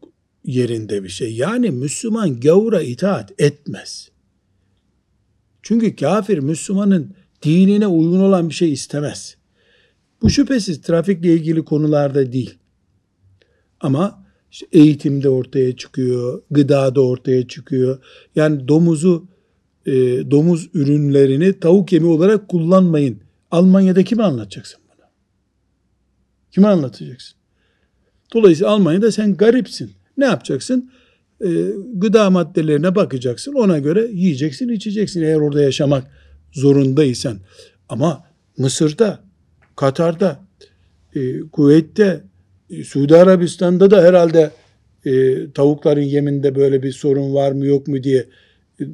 yerinde 0.45 1.05
bir 1.05 1.09
şey. 1.09 1.35
Yani 1.35 1.71
Müslüman 1.71 2.41
gavura 2.41 2.83
itaat 2.83 3.33
etmez. 3.39 4.09
Çünkü 5.63 5.97
kafir 5.97 6.39
Müslümanın 6.39 7.15
dinine 7.43 7.87
uygun 7.87 8.21
olan 8.21 8.49
bir 8.49 8.55
şey 8.55 8.73
istemez. 8.73 9.37
Bu 10.23 10.31
şüphesiz 10.31 10.83
trafikle 10.83 11.33
ilgili 11.33 11.65
konularda 11.65 12.33
değil. 12.33 12.59
Ama 13.85 14.25
işte 14.51 14.67
eğitimde 14.73 15.29
ortaya 15.29 15.77
çıkıyor, 15.77 16.43
gıdada 16.51 17.01
ortaya 17.01 17.49
çıkıyor. 17.49 17.99
Yani 18.37 18.69
domuzu, 18.69 19.27
e, 19.87 19.93
domuz 20.31 20.71
ürünlerini 20.75 21.61
tavuk 21.61 21.93
yemi 21.93 22.07
olarak 22.07 22.49
kullanmayın. 22.49 23.21
Almanya'da 23.51 24.05
kime 24.05 24.23
anlatacaksın 24.23 24.81
bunu? 24.89 25.07
Kime 26.51 26.67
anlatacaksın? 26.67 27.37
Dolayısıyla 28.35 28.71
Almanya'da 28.71 29.13
sen 29.13 29.37
garipsin. 29.37 29.93
Ne 30.17 30.25
yapacaksın? 30.25 30.91
E, 31.41 31.49
gıda 31.95 32.31
maddelerine 32.31 32.95
bakacaksın. 32.95 33.53
Ona 33.53 33.79
göre 33.79 34.09
yiyeceksin, 34.13 34.69
içeceksin 34.69 35.23
eğer 35.23 35.37
orada 35.37 35.63
yaşamak 35.63 36.11
zorundaysan. 36.53 37.39
Ama 37.89 38.25
Mısır'da, 38.59 39.21
Katar'da, 39.77 40.41
e, 41.15 41.41
Kuveyt'te, 41.41 42.25
Suudi 42.85 43.17
Arabistan'da 43.17 43.91
da 43.91 44.03
herhalde 44.03 44.51
e, 45.07 45.37
tavukların 45.51 46.03
yeminde 46.03 46.55
böyle 46.55 46.83
bir 46.83 46.93
sorun 46.93 47.35
var 47.35 47.53
mı 47.53 47.67
yok 47.67 47.89
mu 47.89 48.03
diye 48.03 48.27
e, 48.81 48.85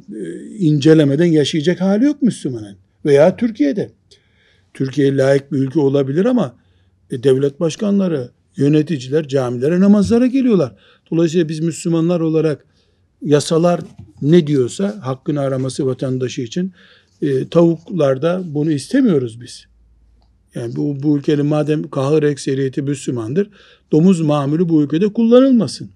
incelemeden 0.58 1.24
yaşayacak 1.24 1.80
hali 1.80 2.04
yok 2.04 2.22
Müslümanın. 2.22 2.76
Veya 3.04 3.36
Türkiye'de. 3.36 3.90
Türkiye 4.74 5.16
layık 5.16 5.52
bir 5.52 5.58
ülke 5.58 5.80
olabilir 5.80 6.24
ama 6.24 6.56
e, 7.10 7.22
devlet 7.22 7.60
başkanları, 7.60 8.30
yöneticiler 8.56 9.28
camilere 9.28 9.80
namazlara 9.80 10.26
geliyorlar. 10.26 10.76
Dolayısıyla 11.10 11.48
biz 11.48 11.60
Müslümanlar 11.60 12.20
olarak 12.20 12.66
yasalar 13.22 13.80
ne 14.22 14.46
diyorsa 14.46 14.98
hakkını 15.02 15.40
araması 15.40 15.86
vatandaşı 15.86 16.42
için 16.42 16.72
e, 17.22 17.48
tavuklarda 17.48 18.42
bunu 18.44 18.72
istemiyoruz 18.72 19.40
biz. 19.40 19.69
Yani 20.54 20.76
bu, 20.76 21.02
bu 21.02 21.18
ülkenin 21.18 21.46
madem 21.46 21.90
kahır 21.90 22.22
ekseriyeti 22.22 22.82
Müslümandır, 22.82 23.50
domuz 23.92 24.20
mamülü 24.20 24.68
bu 24.68 24.82
ülkede 24.82 25.12
kullanılmasın. 25.12 25.90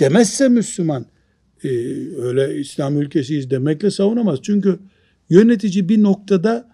Demezse 0.00 0.48
Müslüman, 0.48 1.06
e, 1.64 1.68
öyle 2.22 2.58
İslam 2.60 3.00
ülkesiyiz 3.02 3.50
demekle 3.50 3.90
savunamaz. 3.90 4.38
Çünkü 4.42 4.78
yönetici 5.30 5.88
bir 5.88 6.02
noktada 6.02 6.68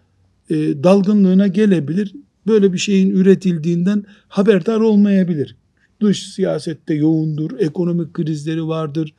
e, 0.51 0.55
dalgınlığına 0.57 1.47
gelebilir. 1.47 2.15
Böyle 2.47 2.73
bir 2.73 2.79
şeyin 2.79 3.11
üretildiğinden 3.11 4.05
haberdar 4.29 4.81
olmayabilir. 4.81 5.57
Dış 6.01 6.23
siyasette 6.23 6.95
yoğundur, 6.95 7.51
ekonomik 7.59 8.15
krizleri 8.15 8.67
vardır, 8.67 9.15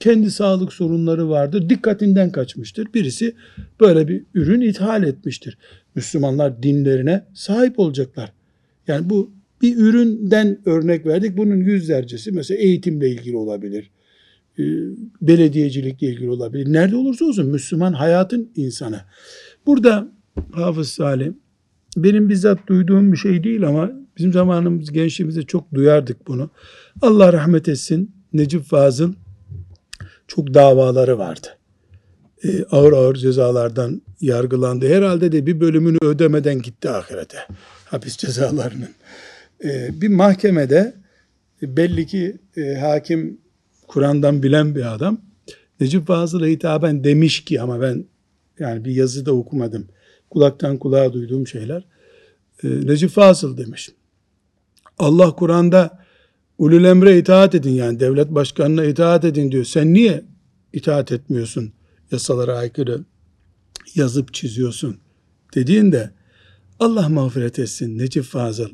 kendi 0.00 0.30
sağlık 0.30 0.72
sorunları 0.72 1.28
vardır, 1.28 1.68
dikkatinden 1.68 2.32
kaçmıştır. 2.32 2.94
Birisi 2.94 3.34
böyle 3.80 4.08
bir 4.08 4.22
ürün 4.34 4.60
ithal 4.60 5.02
etmiştir. 5.02 5.58
Müslümanlar 5.94 6.62
dinlerine 6.62 7.24
sahip 7.34 7.78
olacaklar. 7.78 8.32
Yani 8.88 9.10
bu 9.10 9.30
bir 9.62 9.76
üründen 9.76 10.58
örnek 10.66 11.06
verdik. 11.06 11.36
Bunun 11.36 11.56
yüzlercesi 11.56 12.32
mesela 12.32 12.60
eğitimle 12.60 13.10
ilgili 13.10 13.36
olabilir. 13.36 13.90
e, 14.58 14.64
Belediyecilikle 15.22 16.06
ilgili 16.06 16.30
olabilir. 16.30 16.72
Nerede 16.72 16.96
olursa 16.96 17.24
olsun 17.24 17.46
Müslüman 17.46 17.92
hayatın 17.92 18.50
insanı. 18.56 19.00
Burada 19.66 20.08
Hafız 20.52 20.88
Salih 20.88 21.32
benim 21.96 22.28
bizzat 22.28 22.66
duyduğum 22.66 23.12
bir 23.12 23.16
şey 23.16 23.44
değil 23.44 23.68
ama 23.68 23.92
bizim 24.18 24.32
zamanımız 24.32 24.92
gençliğimizde 24.92 25.42
çok 25.42 25.74
duyardık 25.74 26.26
bunu. 26.26 26.50
Allah 27.02 27.32
rahmet 27.32 27.68
etsin 27.68 28.10
Necip 28.32 28.62
Fazıl 28.62 29.12
çok 30.28 30.54
davaları 30.54 31.18
vardı. 31.18 31.48
Ee, 32.44 32.64
ağır 32.70 32.92
ağır 32.92 33.14
cezalardan 33.14 34.02
yargılandı. 34.20 34.88
Herhalde 34.88 35.32
de 35.32 35.46
bir 35.46 35.60
bölümünü 35.60 35.98
ödemeden 36.02 36.62
gitti 36.62 36.90
ahirete. 36.90 37.38
Hapis 37.84 38.16
cezalarının. 38.16 38.88
Ee, 39.64 40.00
bir 40.00 40.08
mahkemede 40.08 40.94
e, 41.62 41.76
belli 41.76 42.06
ki 42.06 42.36
e, 42.56 42.74
hakim 42.74 43.40
Kur'an'dan 43.88 44.42
bilen 44.42 44.74
bir 44.74 44.94
adam 44.94 45.18
Necip 45.80 46.06
Fazıl'a 46.06 46.46
hitaben 46.46 47.04
demiş 47.04 47.44
ki 47.44 47.60
ama 47.60 47.80
ben 47.80 48.04
yani 48.58 48.84
bir 48.84 48.90
yazıda 48.90 49.32
okumadım. 49.32 49.88
Kulaktan 50.30 50.78
kulağa 50.78 51.12
duyduğum 51.12 51.46
şeyler. 51.46 51.84
Ee, 52.64 52.68
Necip 52.68 53.10
Fazıl 53.10 53.56
demiş. 53.56 53.90
Allah 54.98 55.30
Kur'an'da 55.30 56.05
ulul 56.58 56.84
emre 56.84 57.18
itaat 57.18 57.54
edin 57.54 57.70
yani 57.70 58.00
devlet 58.00 58.30
başkanına 58.30 58.84
itaat 58.84 59.24
edin 59.24 59.52
diyor. 59.52 59.64
Sen 59.64 59.94
niye 59.94 60.24
itaat 60.72 61.12
etmiyorsun? 61.12 61.72
Yasalara 62.12 62.56
aykırı 62.56 63.04
yazıp 63.94 64.34
çiziyorsun 64.34 64.96
dediğinde 65.54 66.10
Allah 66.78 67.08
mağfiret 67.08 67.58
etsin 67.58 67.98
Necip 67.98 68.24
Fazıl. 68.24 68.68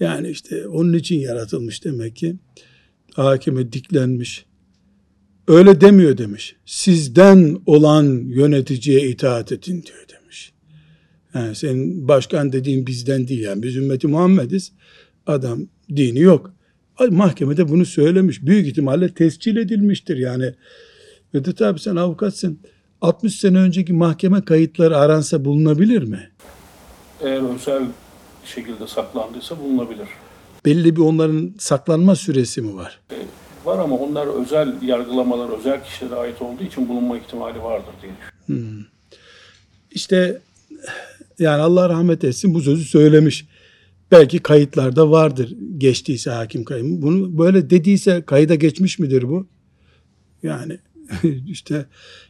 Yani 0.00 0.28
işte 0.28 0.66
onun 0.66 0.92
için 0.92 1.18
yaratılmış 1.18 1.84
demek 1.84 2.16
ki. 2.16 2.36
Hakime 3.14 3.72
diklenmiş. 3.72 4.44
Öyle 5.48 5.80
demiyor 5.80 6.18
demiş. 6.18 6.56
Sizden 6.66 7.62
olan 7.66 8.04
yöneticiye 8.26 9.08
itaat 9.08 9.52
edin 9.52 9.82
diyor 9.82 10.04
demiş. 10.08 10.52
Yani 11.34 11.54
senin 11.54 12.08
başkan 12.08 12.52
dediğin 12.52 12.86
bizden 12.86 13.28
değil 13.28 13.40
yani 13.40 13.62
biz 13.62 13.76
ümmeti 13.76 14.06
Muhammediz. 14.06 14.72
Adam 15.26 15.66
dini 15.96 16.18
yok. 16.18 16.54
Mahkemede 17.08 17.68
bunu 17.68 17.84
söylemiş. 17.84 18.46
Büyük 18.46 18.66
ihtimalle 18.66 19.14
tescil 19.14 19.56
edilmiştir 19.56 20.16
yani. 20.16 20.54
Vedat 21.34 21.62
abi 21.62 21.80
sen 21.80 21.96
avukatsın. 21.96 22.58
60 23.00 23.40
sene 23.40 23.58
önceki 23.58 23.92
mahkeme 23.92 24.44
kayıtları 24.44 24.96
aransa 24.96 25.44
bulunabilir 25.44 26.02
mi? 26.02 26.30
Eğer 27.20 27.54
özel 27.54 27.82
şekilde 28.44 28.86
saklandıysa 28.86 29.58
bulunabilir. 29.60 30.08
Belli 30.64 30.96
bir 30.96 31.00
onların 31.00 31.54
saklanma 31.58 32.16
süresi 32.16 32.62
mi 32.62 32.76
var? 32.76 33.00
Var 33.64 33.78
ama 33.78 33.96
onlar 33.96 34.42
özel 34.42 34.82
yargılamalar, 34.82 35.58
özel 35.58 35.84
kişilere 35.84 36.14
ait 36.14 36.42
olduğu 36.42 36.62
için 36.62 36.88
bulunma 36.88 37.18
ihtimali 37.18 37.62
vardır 37.62 37.92
diye 38.02 38.12
düşünüyorum. 38.12 38.86
İşte 39.90 40.40
yani 41.38 41.62
Allah 41.62 41.88
rahmet 41.88 42.24
etsin 42.24 42.54
bu 42.54 42.60
sözü 42.60 42.84
söylemiş. 42.84 43.46
Belki 44.12 44.38
kayıtlarda 44.38 45.10
vardır 45.10 45.56
geçtiyse 45.78 46.30
hakim 46.30 46.64
kayım. 46.64 47.02
Bunu 47.02 47.38
böyle 47.38 47.70
dediyse 47.70 48.22
kayıda 48.26 48.54
geçmiş 48.54 48.98
midir 48.98 49.22
bu? 49.28 49.46
Yani 50.42 50.78
işte 51.48 51.86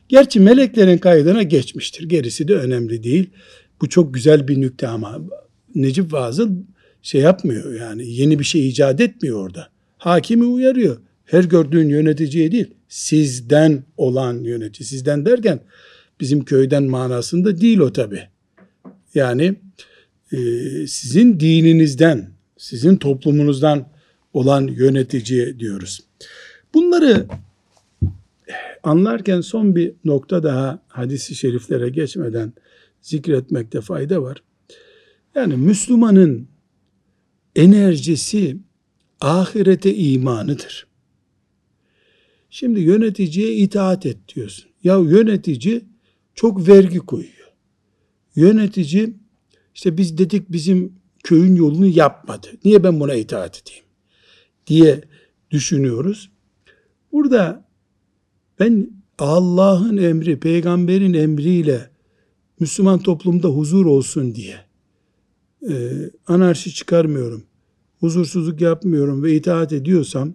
gerçi 0.08 0.40
meleklerin 0.40 0.98
kaydına 0.98 1.42
geçmiştir. 1.42 2.08
Gerisi 2.08 2.48
de 2.48 2.54
önemli 2.54 3.02
değil. 3.02 3.30
Bu 3.80 3.88
çok 3.88 4.14
güzel 4.14 4.48
bir 4.48 4.60
nükte 4.60 4.88
ama 4.88 5.20
Necip 5.74 6.10
Fazıl 6.10 6.50
şey 7.02 7.20
yapmıyor 7.20 7.74
yani 7.74 8.10
yeni 8.10 8.38
bir 8.38 8.44
şey 8.44 8.68
icat 8.68 9.00
etmiyor 9.00 9.46
orada. 9.46 9.68
Hakimi 9.98 10.44
uyarıyor. 10.44 10.96
Her 11.24 11.44
gördüğün 11.44 11.88
yöneticiye 11.88 12.52
değil 12.52 12.74
sizden 12.88 13.84
olan 13.96 14.44
yönetici. 14.44 14.86
Sizden 14.86 15.26
derken 15.26 15.60
bizim 16.20 16.44
köyden 16.44 16.82
manasında 16.82 17.60
değil 17.60 17.78
o 17.78 17.92
tabi. 17.92 18.20
Yani 19.14 19.54
e, 20.32 20.38
sizin 20.86 21.40
dininizden, 21.40 22.30
sizin 22.56 22.96
toplumunuzdan 22.96 23.88
olan 24.32 24.66
yöneticiye 24.66 25.58
diyoruz. 25.58 26.00
Bunları 26.74 27.26
anlarken 28.82 29.40
son 29.40 29.76
bir 29.76 29.92
nokta 30.04 30.42
daha 30.42 30.82
hadisi 30.88 31.34
şeriflere 31.34 31.88
geçmeden 31.88 32.52
zikretmekte 33.00 33.80
fayda 33.80 34.22
var. 34.22 34.42
Yani 35.34 35.56
Müslümanın 35.56 36.48
enerjisi 37.56 38.56
ahirete 39.20 39.94
imanıdır. 39.94 40.86
Şimdi 42.50 42.80
yöneticiye 42.80 43.54
itaat 43.54 44.06
et 44.06 44.16
diyorsun. 44.34 44.70
Ya 44.84 44.98
yönetici 44.98 45.84
çok 46.34 46.68
vergi 46.68 46.98
koyuyor. 46.98 47.52
Yönetici 48.36 49.14
işte 49.74 49.96
biz 49.96 50.18
dedik 50.18 50.52
bizim 50.52 50.92
köyün 51.24 51.56
yolunu 51.56 51.86
yapmadı. 51.86 52.46
Niye 52.64 52.84
ben 52.84 53.00
buna 53.00 53.14
itaat 53.14 53.62
edeyim? 53.62 53.84
diye 54.66 55.00
düşünüyoruz. 55.50 56.30
Burada 57.12 57.64
ben 58.60 58.90
Allah'ın 59.18 59.96
emri, 59.96 60.40
peygamberin 60.40 61.14
emriyle 61.14 61.90
Müslüman 62.60 62.98
toplumda 62.98 63.48
huzur 63.48 63.86
olsun 63.86 64.34
diye 64.34 64.56
e, 65.70 65.74
anarşi 66.26 66.74
çıkarmıyorum, 66.74 67.44
huzursuzluk 68.00 68.60
yapmıyorum 68.60 69.22
ve 69.22 69.34
itaat 69.34 69.72
ediyorsam 69.72 70.34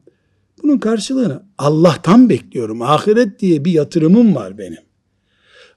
bunun 0.64 0.78
karşılığını 0.78 1.44
Allah'tan 1.58 2.30
bekliyorum. 2.30 2.82
Ahiret 2.82 3.40
diye 3.40 3.66
bir 3.66 3.72
yatırımım 3.72 4.36
var 4.36 4.58
benim. 4.58 4.82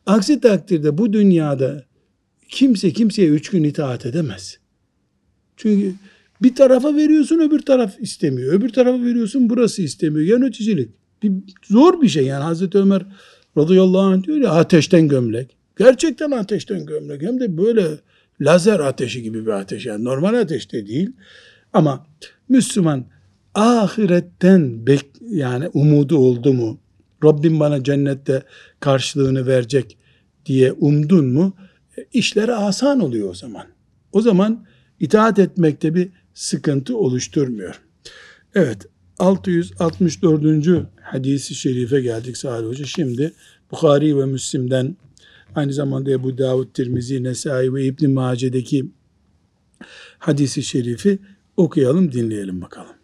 Aksi 0.06 0.40
takdirde 0.40 0.98
bu 0.98 1.12
dünyada 1.12 1.84
kimse 2.50 2.92
kimseye 2.92 3.28
üç 3.28 3.50
gün 3.50 3.64
itaat 3.64 4.06
edemez. 4.06 4.58
Çünkü 5.56 5.94
bir 6.42 6.54
tarafa 6.54 6.96
veriyorsun 6.96 7.38
öbür 7.38 7.60
taraf 7.60 8.00
istemiyor. 8.00 8.52
Öbür 8.52 8.68
tarafa 8.68 9.04
veriyorsun 9.04 9.50
burası 9.50 9.82
istemiyor. 9.82 10.26
Yöneticilik. 10.26 10.90
Bir, 11.22 11.32
zor 11.64 12.02
bir 12.02 12.08
şey 12.08 12.24
yani 12.24 12.42
Hazreti 12.42 12.78
Ömer 12.78 13.02
radıyallahu 13.56 14.00
anh 14.00 14.22
diyor 14.22 14.36
ya 14.36 14.50
ateşten 14.50 15.08
gömlek. 15.08 15.56
Gerçekten 15.78 16.30
ateşten 16.30 16.86
gömlek. 16.86 17.22
Hem 17.22 17.40
de 17.40 17.58
böyle 17.58 17.86
lazer 18.40 18.80
ateşi 18.80 19.22
gibi 19.22 19.46
bir 19.46 19.50
ateş. 19.50 19.86
Yani 19.86 20.04
normal 20.04 20.34
ateşte 20.34 20.86
değil. 20.86 21.12
Ama 21.72 22.06
Müslüman 22.48 23.04
ahiretten 23.54 24.86
bek 24.86 25.06
yani 25.20 25.68
umudu 25.68 26.18
oldu 26.18 26.52
mu? 26.52 26.80
Rabbim 27.24 27.60
bana 27.60 27.84
cennette 27.84 28.42
karşılığını 28.80 29.46
verecek 29.46 29.98
diye 30.46 30.72
umdun 30.72 31.26
mu? 31.26 31.56
E, 31.98 32.04
işleri 32.12 32.54
asan 32.54 33.00
oluyor 33.00 33.30
o 33.30 33.34
zaman. 33.34 33.66
O 34.12 34.20
zaman 34.20 34.66
itaat 35.00 35.38
etmekte 35.38 35.94
bir 35.94 36.08
sıkıntı 36.34 36.96
oluşturmuyor. 36.96 37.80
Evet 38.54 38.86
664. 39.18 40.86
hadisi 41.02 41.54
şerife 41.54 42.00
geldik 42.00 42.36
Salih 42.36 42.68
Hoca. 42.68 42.84
Şimdi 42.84 43.32
Bukhari 43.70 44.18
ve 44.18 44.24
Müslim'den 44.24 44.96
aynı 45.54 45.72
zamanda 45.72 46.10
Ebu 46.10 46.38
Davud, 46.38 46.74
Tirmizi, 46.74 47.24
Nesai 47.24 47.74
ve 47.74 47.84
İbn 47.84 48.10
Mace'deki 48.10 48.90
hadisi 50.18 50.62
şerifi 50.62 51.18
okuyalım, 51.56 52.12
dinleyelim 52.12 52.60
bakalım. 52.62 52.94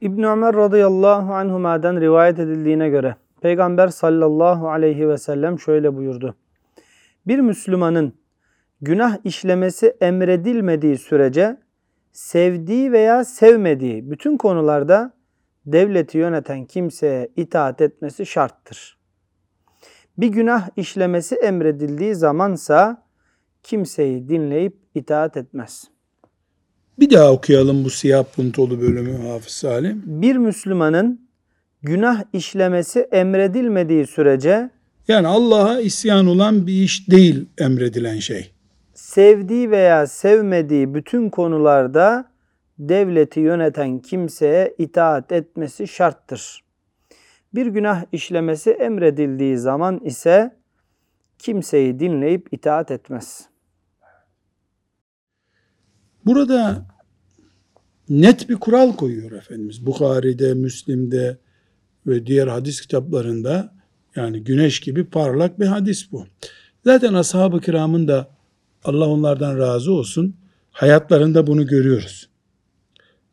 İbn 0.00 0.22
Ömer 0.22 0.54
radıyallahu 0.54 1.34
anhuma'dan 1.34 2.00
rivayet 2.00 2.38
edildiğine 2.38 2.88
göre 2.88 3.16
Peygamber 3.40 3.88
sallallahu 3.88 4.68
aleyhi 4.68 5.08
ve 5.08 5.18
sellem 5.18 5.60
şöyle 5.60 5.96
buyurdu. 5.96 6.34
Bir 7.26 7.38
Müslümanın 7.38 8.12
günah 8.80 9.16
işlemesi 9.24 9.96
emredilmediği 10.00 10.98
sürece 10.98 11.56
sevdiği 12.12 12.92
veya 12.92 13.24
sevmediği 13.24 14.10
bütün 14.10 14.36
konularda 14.36 15.12
devleti 15.66 16.18
yöneten 16.18 16.64
kimseye 16.64 17.28
itaat 17.36 17.80
etmesi 17.80 18.26
şarttır. 18.26 18.98
Bir 20.18 20.28
günah 20.28 20.68
işlemesi 20.76 21.34
emredildiği 21.34 22.14
zamansa 22.14 23.02
kimseyi 23.62 24.28
dinleyip 24.28 24.76
itaat 24.94 25.36
etmez. 25.36 25.84
Bir 26.98 27.10
daha 27.10 27.32
okuyalım 27.32 27.84
bu 27.84 27.90
siyah 27.90 28.24
puntolu 28.24 28.80
bölümü 28.80 29.28
Hafız 29.28 29.52
Salim. 29.52 30.02
Bir 30.06 30.36
Müslümanın 30.36 31.28
günah 31.82 32.24
işlemesi 32.32 33.00
emredilmediği 33.00 34.06
sürece 34.06 34.70
Yani 35.08 35.26
Allah'a 35.26 35.80
isyan 35.80 36.26
olan 36.26 36.66
bir 36.66 36.82
iş 36.82 37.10
değil 37.10 37.46
emredilen 37.58 38.18
şey. 38.18 38.52
Sevdiği 39.08 39.70
veya 39.70 40.06
sevmediği 40.06 40.94
bütün 40.94 41.30
konularda 41.30 42.32
devleti 42.78 43.40
yöneten 43.40 43.98
kimseye 43.98 44.74
itaat 44.78 45.32
etmesi 45.32 45.88
şarttır. 45.88 46.64
Bir 47.54 47.66
günah 47.66 48.04
işlemesi 48.12 48.70
emredildiği 48.70 49.58
zaman 49.58 50.00
ise 50.04 50.56
kimseyi 51.38 52.00
dinleyip 52.00 52.48
itaat 52.52 52.90
etmez. 52.90 53.48
Burada 56.26 56.86
net 58.08 58.48
bir 58.48 58.56
kural 58.56 58.92
koyuyor 58.92 59.32
Efendimiz. 59.32 59.86
Bukhari'de, 59.86 60.54
Müslim'de 60.54 61.38
ve 62.06 62.26
diğer 62.26 62.46
hadis 62.46 62.80
kitaplarında 62.80 63.74
yani 64.16 64.44
güneş 64.44 64.80
gibi 64.80 65.04
parlak 65.04 65.60
bir 65.60 65.66
hadis 65.66 66.12
bu. 66.12 66.26
Zaten 66.84 67.14
ashab-ı 67.14 67.60
kiramın 67.60 68.08
da 68.08 68.37
Allah 68.84 69.08
onlardan 69.08 69.58
razı 69.58 69.92
olsun 69.92 70.36
hayatlarında 70.70 71.46
bunu 71.46 71.66
görüyoruz. 71.66 72.28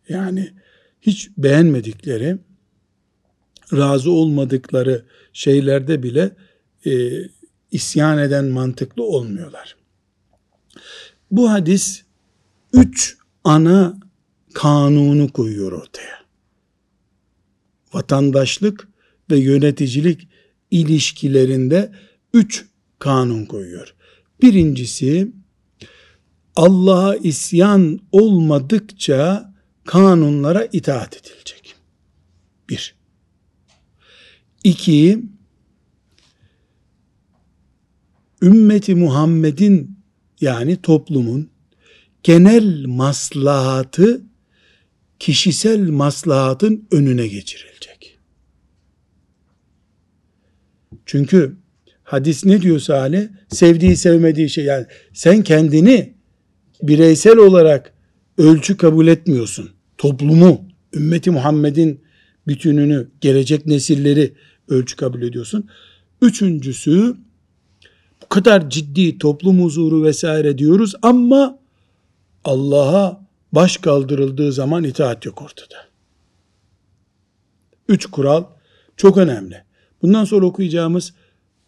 Yani 0.10 0.54
hiç 1.02 1.30
beğenmedikleri, 1.38 2.38
razı 3.74 4.12
olmadıkları 4.12 5.06
şeylerde 5.34 6.04
bile 6.04 6.36
e, 6.86 7.12
isyan 7.72 8.18
eden 8.18 8.46
mantıklı 8.46 9.04
olmuyorlar. 9.04 9.76
Bu 11.32 11.52
hadis 11.52 12.04
üç 12.74 13.18
ana 13.44 14.00
kanunu 14.54 15.30
koyuyor 15.32 15.72
ortaya. 15.72 16.26
Vatandaşlık 17.94 18.88
ve 19.32 19.38
yöneticilik 19.38 20.28
ilişkilerinde 20.72 21.92
üç 22.34 22.66
kanun 23.00 23.46
koyuyor. 23.46 23.96
Birincisi 24.42 25.32
Allah'a 26.56 27.16
isyan 27.16 28.00
olmadıkça 28.12 29.54
kanunlara 29.86 30.66
itaat 30.66 31.18
edilecek. 31.18 31.76
Bir. 32.70 32.96
İki, 34.64 35.24
ümmeti 38.42 38.96
Muhammed'in 38.96 40.00
yani 40.42 40.82
toplumun 40.82 41.50
genel 42.24 42.86
maslahatı 42.86 44.22
kişisel 45.20 45.90
maslahatın 45.90 46.88
önüne 46.92 47.28
geçirilecek. 47.28 48.20
Çünkü 51.06 51.58
hadis 52.06 52.46
ne 52.46 52.62
diyor 52.62 52.80
Salih? 52.80 53.28
Sevdiği 53.50 53.96
sevmediği 53.96 54.50
şey 54.50 54.66
yani 54.66 54.86
sen 55.14 55.42
kendini 55.42 56.14
bireysel 56.84 57.38
olarak 57.38 57.94
ölçü 58.38 58.78
kabul 58.78 59.08
etmiyorsun. 59.08 59.70
Toplumu, 59.98 60.66
ümmeti 60.94 61.32
Muhammed'in 61.32 62.02
bütününü, 62.48 63.08
gelecek 63.22 63.66
nesilleri 63.66 64.34
ölçü 64.70 64.96
kabul 64.96 65.22
ediyorsun. 65.22 65.70
Üçüncüsü 66.22 67.16
bu 68.24 68.30
kadar 68.30 68.70
ciddi 68.70 69.18
toplum 69.18 69.64
huzuru 69.64 70.04
vesaire 70.04 70.58
diyoruz 70.58 70.96
ama 71.02 71.60
Allah'a 72.44 73.26
baş 73.52 73.78
kaldırıldığı 73.78 74.52
zaman 74.52 74.84
itaat 74.84 75.26
yok 75.26 75.42
ortada. 75.42 75.76
Üç 77.88 78.06
kural 78.06 78.44
çok 78.98 79.18
önemli. 79.18 79.64
Bundan 80.02 80.26
sonra 80.26 80.46
okuyacağımız 80.46 81.14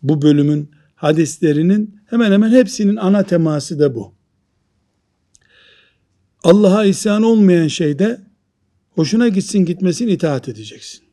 bu 0.09 0.21
bölümün 0.21 0.71
hadislerinin 0.95 1.99
hemen 2.05 2.31
hemen 2.31 2.51
hepsinin 2.51 2.95
ana 2.95 3.23
teması 3.23 3.79
da 3.79 3.95
bu. 3.95 4.13
Allah'a 6.43 6.85
isyan 6.85 7.23
olmayan 7.23 7.67
şeyde 7.67 8.21
hoşuna 8.89 9.27
gitsin 9.27 9.65
gitmesin 9.65 10.07
itaat 10.07 10.49
edeceksin. 10.49 11.03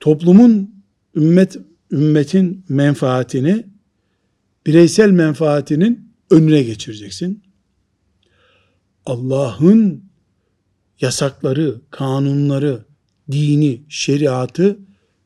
Toplumun 0.00 0.74
ümmet 1.16 1.56
ümmetin 1.92 2.64
menfaatini 2.68 3.66
bireysel 4.66 5.10
menfaatinin 5.10 6.12
önüne 6.30 6.62
geçireceksin. 6.62 7.42
Allah'ın 9.06 10.04
yasakları, 11.00 11.80
kanunları, 11.90 12.84
dini, 13.32 13.82
şeriatı 13.88 14.78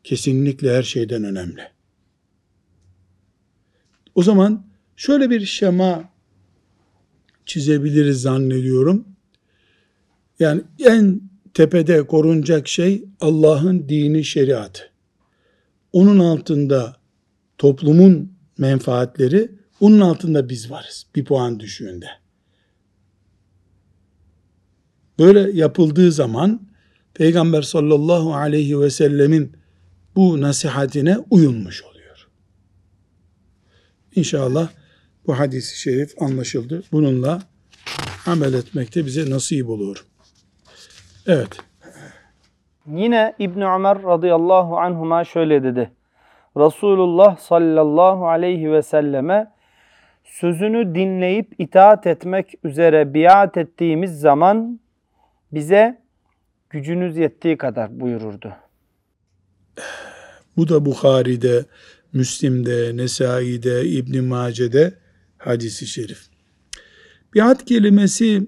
kesinlikle 0.06 0.76
her 0.76 0.82
şeyden 0.82 1.24
önemli. 1.24 1.62
O 4.14 4.22
zaman 4.22 4.66
şöyle 4.96 5.30
bir 5.30 5.46
şema 5.46 6.10
çizebiliriz 7.46 8.22
zannediyorum. 8.22 9.04
Yani 10.38 10.62
en 10.78 11.20
tepede 11.54 12.06
korunacak 12.06 12.68
şey 12.68 13.04
Allah'ın 13.20 13.88
dini, 13.88 14.24
şeriatı. 14.24 14.82
Onun 15.92 16.18
altında 16.18 16.96
toplumun 17.58 18.32
menfaatleri, 18.58 19.50
onun 19.80 20.00
altında 20.00 20.48
biz 20.48 20.70
varız 20.70 21.06
bir 21.14 21.24
puan 21.24 21.60
düşüğünde. 21.60 22.08
Böyle 25.18 25.50
yapıldığı 25.58 26.12
zaman 26.12 26.68
Peygamber 27.14 27.62
sallallahu 27.62 28.34
aleyhi 28.34 28.80
ve 28.80 28.90
sellemin 28.90 29.65
bu 30.16 30.40
nasihatine 30.40 31.16
uyulmuş 31.30 31.84
oluyor. 31.84 32.28
İnşallah 34.14 34.68
bu 35.26 35.38
hadisi 35.38 35.80
şerif 35.80 36.22
anlaşıldı. 36.22 36.82
Bununla 36.92 37.42
amel 38.26 38.54
etmekte 38.54 39.06
bize 39.06 39.30
nasip 39.30 39.68
olur. 39.68 40.06
Evet. 41.26 41.58
Yine 42.86 43.34
İbn 43.38 43.60
Ömer 43.60 44.02
radıyallahu 44.02 44.78
anhuma 44.78 45.24
şöyle 45.24 45.62
dedi. 45.62 45.90
Resulullah 46.56 47.36
sallallahu 47.36 48.28
aleyhi 48.28 48.72
ve 48.72 48.82
selleme 48.82 49.52
sözünü 50.24 50.94
dinleyip 50.94 51.54
itaat 51.58 52.06
etmek 52.06 52.54
üzere 52.64 53.14
biat 53.14 53.56
ettiğimiz 53.56 54.20
zaman 54.20 54.80
bize 55.52 56.02
gücünüz 56.70 57.16
yettiği 57.16 57.56
kadar 57.56 58.00
buyururdu. 58.00 58.65
Bu 60.56 60.68
da 60.68 60.84
Bukhari'de, 60.84 61.64
Müslim'de, 62.12 62.96
Nesai'de, 62.96 63.88
İbn 63.88 64.24
Mace'de 64.24 64.94
hadisi 65.38 65.86
şerif. 65.86 66.26
Biat 67.34 67.64
kelimesi 67.64 68.46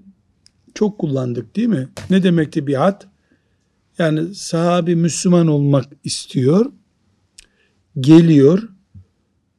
çok 0.74 0.98
kullandık 0.98 1.56
değil 1.56 1.68
mi? 1.68 1.88
Ne 2.10 2.22
demekti 2.22 2.66
biat? 2.66 3.08
Yani 3.98 4.34
sahabi 4.34 4.96
Müslüman 4.96 5.46
olmak 5.46 5.84
istiyor. 6.04 6.72
Geliyor. 8.00 8.68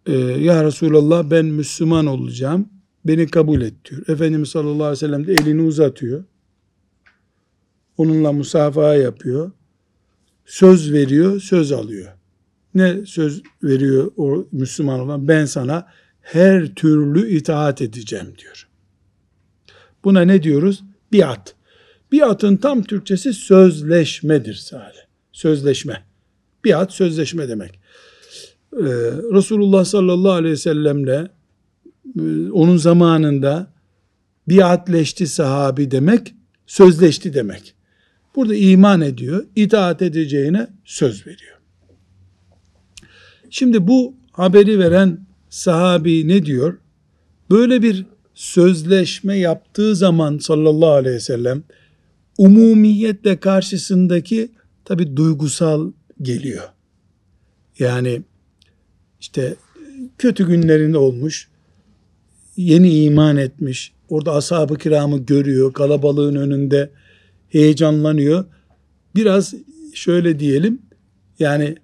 E, 0.05 0.13
ya 0.17 0.63
Resulallah 0.63 1.29
ben 1.29 1.45
Müslüman 1.45 2.05
olacağım. 2.05 2.69
Beni 3.05 3.27
kabul 3.27 3.61
et 3.61 3.73
diyor. 3.89 4.07
Efendimiz 4.07 4.49
sallallahu 4.49 4.83
aleyhi 4.83 4.91
ve 4.91 4.95
sellem 4.95 5.27
de 5.27 5.33
elini 5.33 5.61
uzatıyor. 5.61 6.23
Onunla 7.97 8.31
musafaha 8.31 8.95
yapıyor. 8.95 9.51
Söz 10.49 10.93
veriyor, 10.93 11.39
söz 11.39 11.71
alıyor. 11.71 12.11
Ne 12.75 13.05
söz 13.05 13.41
veriyor 13.63 14.11
o 14.17 14.47
Müslüman 14.51 14.99
olan? 14.99 15.27
Ben 15.27 15.45
sana 15.45 15.87
her 16.21 16.75
türlü 16.75 17.29
itaat 17.29 17.81
edeceğim 17.81 18.33
diyor. 18.37 18.67
Buna 20.03 20.21
ne 20.21 20.43
diyoruz? 20.43 20.83
Biat. 21.13 21.55
Biatın 22.11 22.57
tam 22.57 22.83
Türkçesi 22.83 23.33
sözleşmedir 23.33 24.55
sadece. 24.55 24.99
Sözleşme. 25.31 26.03
Biat 26.65 26.93
sözleşme 26.93 27.49
demek. 27.49 27.79
Ee, 28.73 28.83
Resulullah 29.33 29.85
sallallahu 29.85 30.31
aleyhi 30.31 30.53
ve 30.53 30.57
sellemle 30.57 31.31
e, 32.19 32.51
onun 32.51 32.77
zamanında 32.77 33.73
biatleşti 34.47 35.27
sahabi 35.27 35.91
demek, 35.91 36.33
sözleşti 36.67 37.33
demek. 37.33 37.75
Burada 38.39 38.55
iman 38.55 39.01
ediyor, 39.01 39.45
itaat 39.55 40.01
edeceğine 40.01 40.67
söz 40.85 41.27
veriyor. 41.27 41.57
Şimdi 43.49 43.87
bu 43.87 44.13
haberi 44.31 44.79
veren 44.79 45.19
sahabi 45.49 46.27
ne 46.27 46.45
diyor? 46.45 46.77
Böyle 47.51 47.81
bir 47.81 48.05
sözleşme 48.33 49.37
yaptığı 49.37 49.95
zaman 49.95 50.37
sallallahu 50.37 50.91
aleyhi 50.91 51.15
ve 51.15 51.19
sellem 51.19 51.63
umumiyetle 52.37 53.39
karşısındaki 53.39 54.51
tabi 54.85 55.17
duygusal 55.17 55.91
geliyor. 56.21 56.69
Yani 57.79 58.21
işte 59.19 59.55
kötü 60.17 60.47
günlerinde 60.47 60.97
olmuş, 60.97 61.47
yeni 62.57 63.03
iman 63.03 63.37
etmiş, 63.37 63.93
orada 64.09 64.33
ashab-ı 64.33 64.77
kiramı 64.77 65.17
görüyor, 65.17 65.73
kalabalığın 65.73 66.35
önünde 66.35 66.89
heyecanlanıyor. 67.49 68.45
Biraz 69.15 69.53
şöyle 69.93 70.39
diyelim, 70.39 70.81
yani 71.39 71.75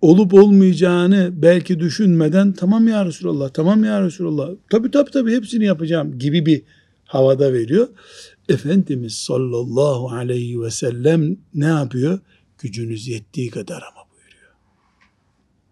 olup 0.00 0.34
olmayacağını 0.34 1.42
belki 1.42 1.80
düşünmeden 1.80 2.52
tamam 2.52 2.88
ya 2.88 3.06
Resulallah, 3.06 3.50
tamam 3.50 3.84
ya 3.84 4.02
Resulallah, 4.02 4.50
tabi 4.70 4.90
tabi 4.90 5.10
tabi 5.10 5.34
hepsini 5.34 5.64
yapacağım 5.64 6.18
gibi 6.18 6.46
bir 6.46 6.62
havada 7.04 7.52
veriyor. 7.52 7.88
Efendimiz 8.48 9.14
sallallahu 9.14 10.10
aleyhi 10.10 10.60
ve 10.60 10.70
sellem 10.70 11.36
ne 11.54 11.66
yapıyor? 11.66 12.20
Gücünüz 12.58 13.08
yettiği 13.08 13.50
kadar 13.50 13.82
ama 13.92 14.06
buyuruyor. 14.12 14.52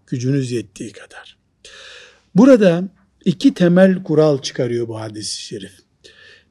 Gücünüz 0.06 0.52
yettiği 0.52 0.92
kadar. 0.92 1.36
Burada 2.34 2.88
iki 3.24 3.54
temel 3.54 4.02
kural 4.02 4.42
çıkarıyor 4.42 4.88
bu 4.88 5.00
hadis-i 5.00 5.42
şerif. 5.42 5.72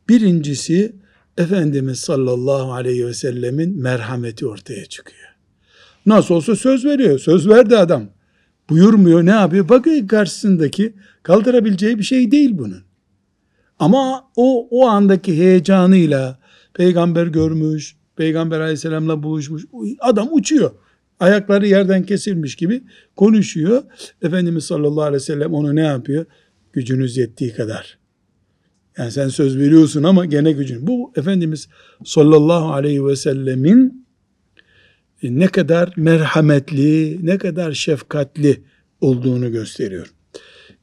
Birincisi 0.09 0.95
Efendimiz 1.39 1.99
sallallahu 1.99 2.73
aleyhi 2.73 3.06
ve 3.06 3.13
sellemin 3.13 3.82
merhameti 3.82 4.47
ortaya 4.47 4.86
çıkıyor. 4.86 5.30
Nasıl 6.06 6.36
olsa 6.36 6.56
söz 6.56 6.86
veriyor. 6.86 7.19
Söz 7.19 7.49
verdi 7.49 7.78
adam. 7.78 8.04
Buyurmuyor 8.69 9.25
ne 9.25 9.32
yapıyor? 9.32 9.69
Bakıyor 9.69 10.08
karşısındaki 10.08 10.93
kaldırabileceği 11.23 11.97
bir 11.97 12.04
şey 12.04 12.32
değil 12.32 12.58
bunun. 12.58 12.84
Ama 13.80 14.32
o 14.36 14.67
o 14.71 14.88
andaki 14.88 15.38
heyecanıyla 15.38 16.39
peygamber 16.73 17.28
görmüş, 17.28 17.95
peygamber 18.15 18.60
aleyhisselamla 18.60 19.23
buluşmuş. 19.23 19.65
Adam 19.99 20.30
uçuyor. 20.32 20.71
Ayakları 21.19 21.67
yerden 21.67 22.04
kesilmiş 22.04 22.56
gibi 22.56 22.84
konuşuyor. 23.15 23.84
Efendimiz 24.21 24.63
sallallahu 24.63 25.02
aleyhi 25.02 25.21
ve 25.21 25.25
sellem 25.25 25.54
onu 25.54 25.75
ne 25.75 25.84
yapıyor? 25.84 26.25
Gücünüz 26.73 27.17
yettiği 27.17 27.54
kadar. 27.54 27.98
Yani 28.99 29.12
sen 29.12 29.27
söz 29.27 29.57
veriyorsun 29.57 30.03
ama 30.03 30.25
gene 30.25 30.51
gücün. 30.51 30.88
Bu 30.88 31.13
Efendimiz 31.15 31.67
sallallahu 32.05 32.73
aleyhi 32.73 33.05
ve 33.05 33.15
sellemin 33.15 34.07
ne 35.23 35.47
kadar 35.47 35.93
merhametli, 35.97 37.25
ne 37.25 37.38
kadar 37.38 37.71
şefkatli 37.73 38.63
olduğunu 39.01 39.51
gösteriyor. 39.51 40.13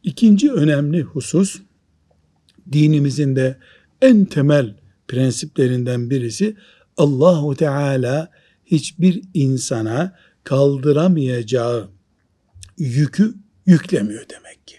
İkinci 0.03 0.53
önemli 0.53 1.03
husus, 1.03 1.61
dinimizin 2.73 3.37
de 3.37 3.59
en 4.03 4.25
temel 4.25 4.77
prensiplerinden 5.09 6.11
birisi 6.11 6.57
Allahu 6.97 7.57
Teala 7.57 8.31
hiçbir 8.65 9.23
insana 9.35 10.17
kaldıramayacağı 10.45 11.89
yükü 12.79 13.35
yüklemiyor 13.67 14.25
demek 14.29 14.67
ki. 14.67 14.77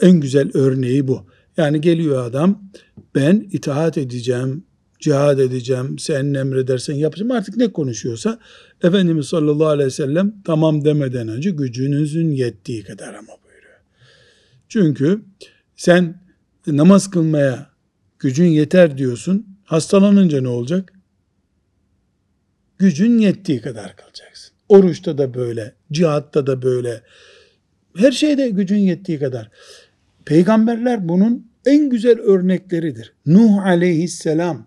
En 0.00 0.20
güzel 0.20 0.50
örneği 0.54 1.08
bu. 1.08 1.35
Yani 1.56 1.80
geliyor 1.80 2.24
adam 2.24 2.70
ben 3.14 3.48
itaat 3.52 3.98
edeceğim, 3.98 4.64
cihad 5.00 5.38
edeceğim, 5.38 5.98
sen 5.98 6.34
emredersen 6.34 6.94
yapacağım 6.94 7.30
artık 7.30 7.56
ne 7.56 7.72
konuşuyorsa 7.72 8.38
Efendimiz 8.82 9.26
sallallahu 9.26 9.68
aleyhi 9.68 9.86
ve 9.86 9.90
sellem 9.90 10.34
tamam 10.44 10.84
demeden 10.84 11.28
önce 11.28 11.50
gücünüzün 11.50 12.30
yettiği 12.30 12.84
kadar 12.84 13.14
ama 13.14 13.32
buyuruyor. 13.44 13.80
Çünkü 14.68 15.20
sen 15.76 16.20
namaz 16.66 17.10
kılmaya 17.10 17.70
gücün 18.18 18.46
yeter 18.46 18.98
diyorsun. 18.98 19.46
Hastalanınca 19.64 20.40
ne 20.40 20.48
olacak? 20.48 20.92
Gücün 22.78 23.18
yettiği 23.18 23.60
kadar 23.60 23.96
kalacaksın. 23.96 24.54
Oruçta 24.68 25.18
da 25.18 25.34
böyle, 25.34 25.74
cihatta 25.92 26.46
da 26.46 26.62
böyle. 26.62 27.02
Her 27.96 28.12
şeyde 28.12 28.48
gücün 28.48 28.76
yettiği 28.76 29.18
kadar. 29.18 29.50
Peygamberler 30.26 31.08
bunun 31.08 31.50
en 31.66 31.90
güzel 31.90 32.18
örnekleridir. 32.18 33.14
Nuh 33.26 33.58
aleyhisselam 33.58 34.66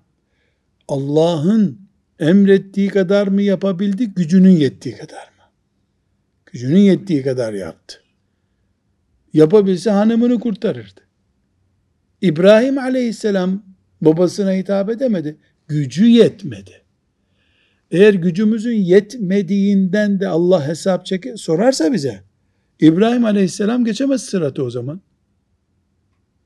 Allah'ın 0.87 1.79
emrettiği 2.19 2.89
kadar 2.89 3.27
mı 3.27 3.41
yapabildi, 3.41 4.05
gücünün 4.05 4.49
yettiği 4.49 4.95
kadar 4.97 5.23
mı? 5.23 5.43
Gücünün 6.45 6.79
yettiği 6.79 7.23
kadar 7.23 7.53
yaptı. 7.53 7.95
Yapabilse 9.33 9.89
hanımını 9.89 10.39
kurtarırdı. 10.39 11.01
İbrahim 12.21 12.77
aleyhisselam 12.77 13.63
babasına 14.01 14.53
hitap 14.53 14.89
edemedi. 14.89 15.37
Gücü 15.67 16.05
yetmedi. 16.05 16.81
Eğer 17.91 18.13
gücümüzün 18.13 18.77
yetmediğinden 18.77 20.19
de 20.19 20.27
Allah 20.27 20.67
hesap 20.67 21.05
çeker, 21.05 21.35
sorarsa 21.35 21.93
bize, 21.93 22.23
İbrahim 22.79 23.25
aleyhisselam 23.25 23.85
geçemez 23.85 24.21
sıratı 24.21 24.63
o 24.63 24.69
zaman. 24.69 25.01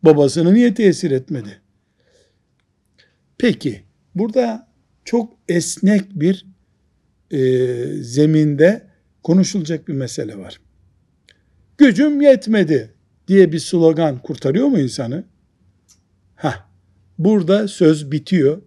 Babasını 0.04 0.54
niye 0.54 0.74
tesir 0.74 1.12
etmedi? 1.12 1.62
Peki, 3.38 3.84
burada 4.16 4.68
çok 5.06 5.34
esnek 5.50 6.10
bir 6.12 6.46
e, 7.32 7.39
zeminde 8.04 8.88
konuşulacak 9.24 9.88
bir 9.88 9.94
mesele 9.94 10.38
var. 10.38 10.60
Gücüm 11.78 12.22
yetmedi 12.22 12.94
diye 13.28 13.52
bir 13.52 13.60
slogan 13.60 14.22
kurtarıyor 14.22 14.68
mu 14.68 14.80
insanı? 14.80 15.24
Ha, 16.36 16.70
burada 17.18 17.68
söz 17.68 18.12
bitiyor. 18.12 18.62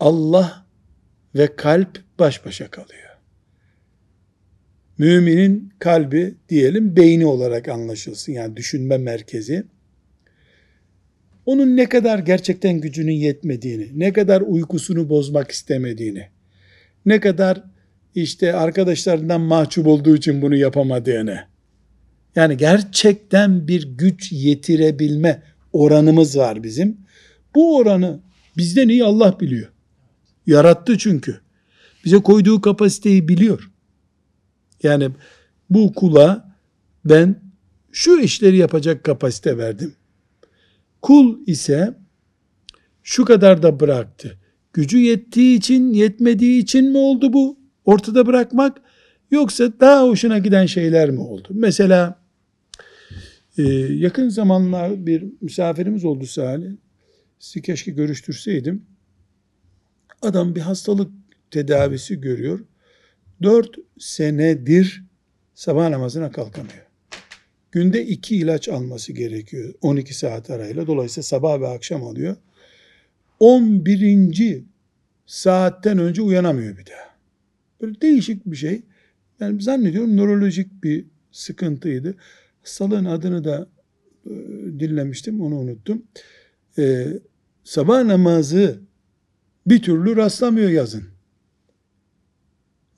Allah 0.00 0.66
ve 1.34 1.56
kalp 1.56 2.02
baş 2.18 2.46
başa 2.46 2.70
kalıyor. 2.70 3.00
Müminin 4.98 5.72
kalbi 5.78 6.34
diyelim 6.48 6.96
beyni 6.96 7.26
olarak 7.26 7.68
anlaşılsın 7.68 8.32
yani 8.32 8.56
düşünme 8.56 8.98
merkezi. 8.98 9.64
Onun 11.46 11.76
ne 11.76 11.88
kadar 11.88 12.18
gerçekten 12.18 12.80
gücünün 12.80 13.12
yetmediğini, 13.12 13.88
ne 13.94 14.12
kadar 14.12 14.40
uykusunu 14.40 15.08
bozmak 15.08 15.50
istemediğini, 15.50 16.28
ne 17.06 17.20
kadar 17.20 17.64
işte 18.14 18.54
arkadaşlarından 18.54 19.40
mahcup 19.40 19.86
olduğu 19.86 20.16
için 20.16 20.42
bunu 20.42 20.56
yapamadığını, 20.56 21.40
yani 22.36 22.56
gerçekten 22.56 23.68
bir 23.68 23.96
güç 23.98 24.32
yetirebilme 24.32 25.42
oranımız 25.72 26.38
var 26.38 26.62
bizim. 26.62 26.98
Bu 27.54 27.76
oranı 27.76 28.20
bizden 28.56 28.88
iyi 28.88 29.04
Allah 29.04 29.40
biliyor. 29.40 29.72
Yarattı 30.46 30.98
çünkü. 30.98 31.40
Bize 32.04 32.18
koyduğu 32.18 32.60
kapasiteyi 32.60 33.28
biliyor. 33.28 33.70
Yani 34.82 35.10
bu 35.70 35.92
kula 35.92 36.56
ben 37.04 37.36
şu 37.92 38.18
işleri 38.18 38.56
yapacak 38.56 39.04
kapasite 39.04 39.58
verdim. 39.58 39.94
Kul 41.04 41.38
ise 41.46 41.94
şu 43.02 43.24
kadar 43.24 43.62
da 43.62 43.80
bıraktı. 43.80 44.38
Gücü 44.72 44.98
yettiği 44.98 45.58
için, 45.58 45.92
yetmediği 45.92 46.62
için 46.62 46.90
mi 46.90 46.98
oldu 46.98 47.32
bu? 47.32 47.58
Ortada 47.84 48.26
bırakmak 48.26 48.82
yoksa 49.30 49.80
daha 49.80 50.08
hoşuna 50.08 50.38
giden 50.38 50.66
şeyler 50.66 51.10
mi 51.10 51.20
oldu? 51.20 51.48
Mesela 51.50 52.22
e, 53.58 53.62
yakın 53.72 54.28
zamanlar 54.28 55.06
bir 55.06 55.24
misafirimiz 55.40 56.04
oldu 56.04 56.26
Salih. 56.26 56.70
Sizi 57.38 57.62
keşke 57.62 57.90
görüştürseydim. 57.90 58.86
Adam 60.22 60.54
bir 60.54 60.60
hastalık 60.60 61.12
tedavisi 61.50 62.20
görüyor. 62.20 62.60
Dört 63.42 63.76
senedir 63.98 65.04
sabah 65.54 65.88
namazına 65.88 66.30
kalkamıyor. 66.30 66.83
Günde 67.74 68.06
iki 68.06 68.36
ilaç 68.36 68.68
alması 68.68 69.12
gerekiyor 69.12 69.74
12 69.80 70.14
saat 70.14 70.50
arayla. 70.50 70.86
Dolayısıyla 70.86 71.22
sabah 71.22 71.60
ve 71.60 71.68
akşam 71.68 72.04
alıyor. 72.04 72.36
11. 73.40 74.62
saatten 75.26 75.98
önce 75.98 76.22
uyanamıyor 76.22 76.78
bir 76.78 76.86
daha. 76.86 77.14
Böyle 77.80 78.00
değişik 78.00 78.46
bir 78.46 78.56
şey. 78.56 78.82
Yani 79.40 79.62
zannediyorum 79.62 80.16
nörolojik 80.16 80.84
bir 80.84 81.06
sıkıntıydı. 81.32 82.14
Hastalığın 82.60 83.04
adını 83.04 83.44
da 83.44 83.68
e, 84.26 84.30
dinlemiştim, 84.80 85.40
onu 85.40 85.58
unuttum. 85.58 86.02
E, 86.78 87.06
sabah 87.64 88.04
namazı 88.04 88.80
bir 89.66 89.82
türlü 89.82 90.16
rastlamıyor 90.16 90.70
yazın. 90.70 91.04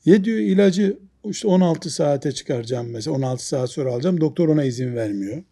Ye 0.04 0.24
diyor 0.24 0.38
ilacı 0.38 0.98
işte 1.30 1.48
16 1.48 1.90
saate 1.90 2.32
çıkaracağım 2.32 2.90
mesela 2.90 3.16
16 3.16 3.46
saat 3.46 3.70
sonra 3.70 3.92
alacağım. 3.92 4.20
Doktor 4.20 4.48
ona 4.48 4.64
izin 4.64 4.94
vermiyor. 4.94 5.42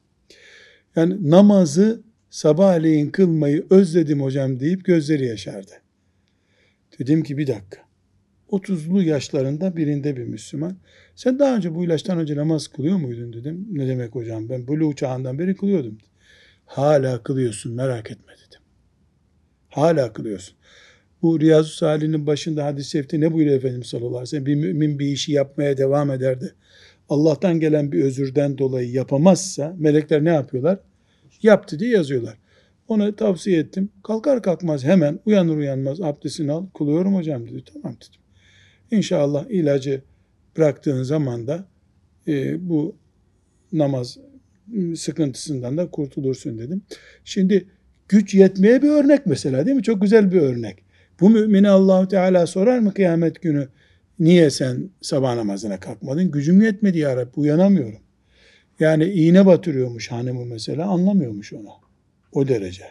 Yani 0.96 1.30
namazı 1.30 2.02
sabahleyin 2.30 3.10
kılmayı 3.10 3.66
özledim 3.70 4.22
hocam 4.22 4.60
deyip 4.60 4.84
gözleri 4.84 5.26
yaşardı. 5.26 5.72
Dedim 6.98 7.22
ki 7.22 7.38
bir 7.38 7.46
dakika. 7.46 7.84
30'lu 8.50 9.02
yaşlarında 9.02 9.76
birinde 9.76 10.16
bir 10.16 10.24
Müslüman. 10.24 10.76
Sen 11.16 11.38
daha 11.38 11.56
önce 11.56 11.74
bu 11.74 11.84
ilaçtan 11.84 12.18
önce 12.18 12.36
namaz 12.36 12.68
kılıyor 12.68 12.96
muydun 12.96 13.32
dedim. 13.32 13.68
Ne 13.70 13.88
demek 13.88 14.14
hocam 14.14 14.48
ben 14.48 14.68
buluğ 14.68 14.94
çağından 14.94 15.38
beri 15.38 15.56
kılıyordum. 15.56 15.98
Hala 16.66 17.22
kılıyorsun 17.22 17.72
merak 17.72 18.10
etme 18.10 18.32
dedim. 18.32 18.60
Hala 19.68 20.12
kılıyorsun. 20.12 20.56
Bu 21.24 21.40
Riyazu 21.40 21.72
Salih'in 21.72 22.26
başında 22.26 22.64
hadis-i 22.64 22.90
şerifte 22.90 23.20
ne 23.20 23.32
buyuruyor 23.32 23.56
Efendimiz 23.56 23.86
sallallahu 23.86 24.08
aleyhi 24.08 24.22
ve 24.22 24.26
sellem? 24.26 24.46
Bir 24.46 24.54
mümin 24.54 24.98
bir 24.98 25.06
işi 25.06 25.32
yapmaya 25.32 25.76
devam 25.76 26.10
ederdi. 26.10 26.54
Allah'tan 27.08 27.60
gelen 27.60 27.92
bir 27.92 28.04
özürden 28.04 28.58
dolayı 28.58 28.90
yapamazsa 28.90 29.76
melekler 29.78 30.24
ne 30.24 30.28
yapıyorlar? 30.28 30.78
Yaptı 31.42 31.78
diye 31.78 31.90
yazıyorlar. 31.90 32.38
Ona 32.88 33.16
tavsiye 33.16 33.58
ettim. 33.58 33.88
Kalkar 34.02 34.42
kalkmaz 34.42 34.84
hemen 34.84 35.20
uyanır 35.26 35.56
uyanmaz 35.56 36.00
abdestini 36.00 36.52
al. 36.52 36.66
Kılıyorum 36.78 37.14
hocam 37.14 37.46
dedi. 37.46 37.64
Tamam 37.72 37.96
dedim. 37.96 38.20
İnşallah 38.90 39.50
ilacı 39.50 40.02
bıraktığın 40.56 41.02
zaman 41.02 41.46
da 41.46 41.64
e, 42.28 42.68
bu 42.68 42.96
namaz 43.72 44.18
sıkıntısından 44.96 45.76
da 45.76 45.90
kurtulursun 45.90 46.58
dedim. 46.58 46.82
Şimdi 47.24 47.68
güç 48.08 48.34
yetmeye 48.34 48.82
bir 48.82 48.88
örnek 48.88 49.26
mesela 49.26 49.66
değil 49.66 49.76
mi? 49.76 49.82
Çok 49.82 50.02
güzel 50.02 50.32
bir 50.32 50.40
örnek. 50.40 50.83
Bu 51.20 51.30
mümine 51.30 51.68
Allahu 51.68 52.08
Teala 52.08 52.46
sorar 52.46 52.78
mı 52.78 52.94
kıyamet 52.94 53.42
günü? 53.42 53.68
Niye 54.18 54.50
sen 54.50 54.90
sabah 55.00 55.34
namazına 55.34 55.80
kalkmadın? 55.80 56.30
Gücüm 56.30 56.62
yetmedi 56.62 56.98
ya 56.98 57.16
Rabbi 57.16 57.40
uyanamıyorum. 57.40 58.00
Yani 58.80 59.04
iğne 59.04 59.46
batırıyormuş 59.46 60.10
hanımı 60.10 60.44
mesela 60.44 60.86
anlamıyormuş 60.86 61.52
onu. 61.52 61.70
O 62.32 62.48
derece. 62.48 62.84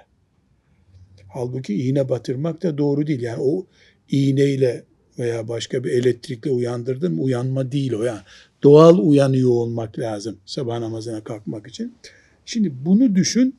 Halbuki 1.27 1.83
iğne 1.83 2.09
batırmak 2.09 2.63
da 2.63 2.77
doğru 2.77 3.07
değil. 3.07 3.21
Yani 3.21 3.41
o 3.41 3.65
iğneyle 4.09 4.83
veya 5.19 5.47
başka 5.47 5.83
bir 5.83 5.91
elektrikle 5.91 6.51
uyandırdın 6.51 7.13
mı 7.13 7.21
uyanma 7.21 7.71
değil 7.71 7.93
o 7.93 8.03
yani. 8.03 8.21
Doğal 8.63 8.97
uyanıyor 8.97 9.49
olmak 9.49 9.99
lazım 9.99 10.37
sabah 10.45 10.79
namazına 10.79 11.23
kalkmak 11.23 11.67
için. 11.67 11.93
Şimdi 12.45 12.71
bunu 12.85 13.15
düşün. 13.15 13.55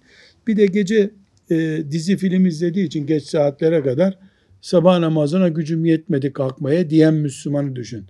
Bir 0.46 0.56
de 0.56 0.66
gece 0.66 1.10
e, 1.50 1.82
dizi 1.90 2.16
film 2.16 2.46
izlediği 2.46 2.86
için 2.86 3.06
geç 3.06 3.24
saatlere 3.24 3.82
kadar 3.82 4.18
sabah 4.64 4.98
namazına 4.98 5.48
gücüm 5.48 5.84
yetmedi 5.84 6.32
kalkmaya 6.32 6.90
diyen 6.90 7.14
Müslümanı 7.14 7.76
düşün. 7.76 8.04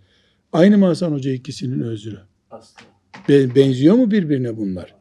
Aynı 0.53 0.79
mı 0.79 0.87
Hasan 0.87 1.13
Hoca 1.13 1.33
ikisinin 1.33 1.81
özrü? 1.81 2.19
Be- 3.29 3.55
benziyor 3.55 3.95
mu 3.95 4.11
birbirine 4.11 4.57
bunlar? 4.57 4.95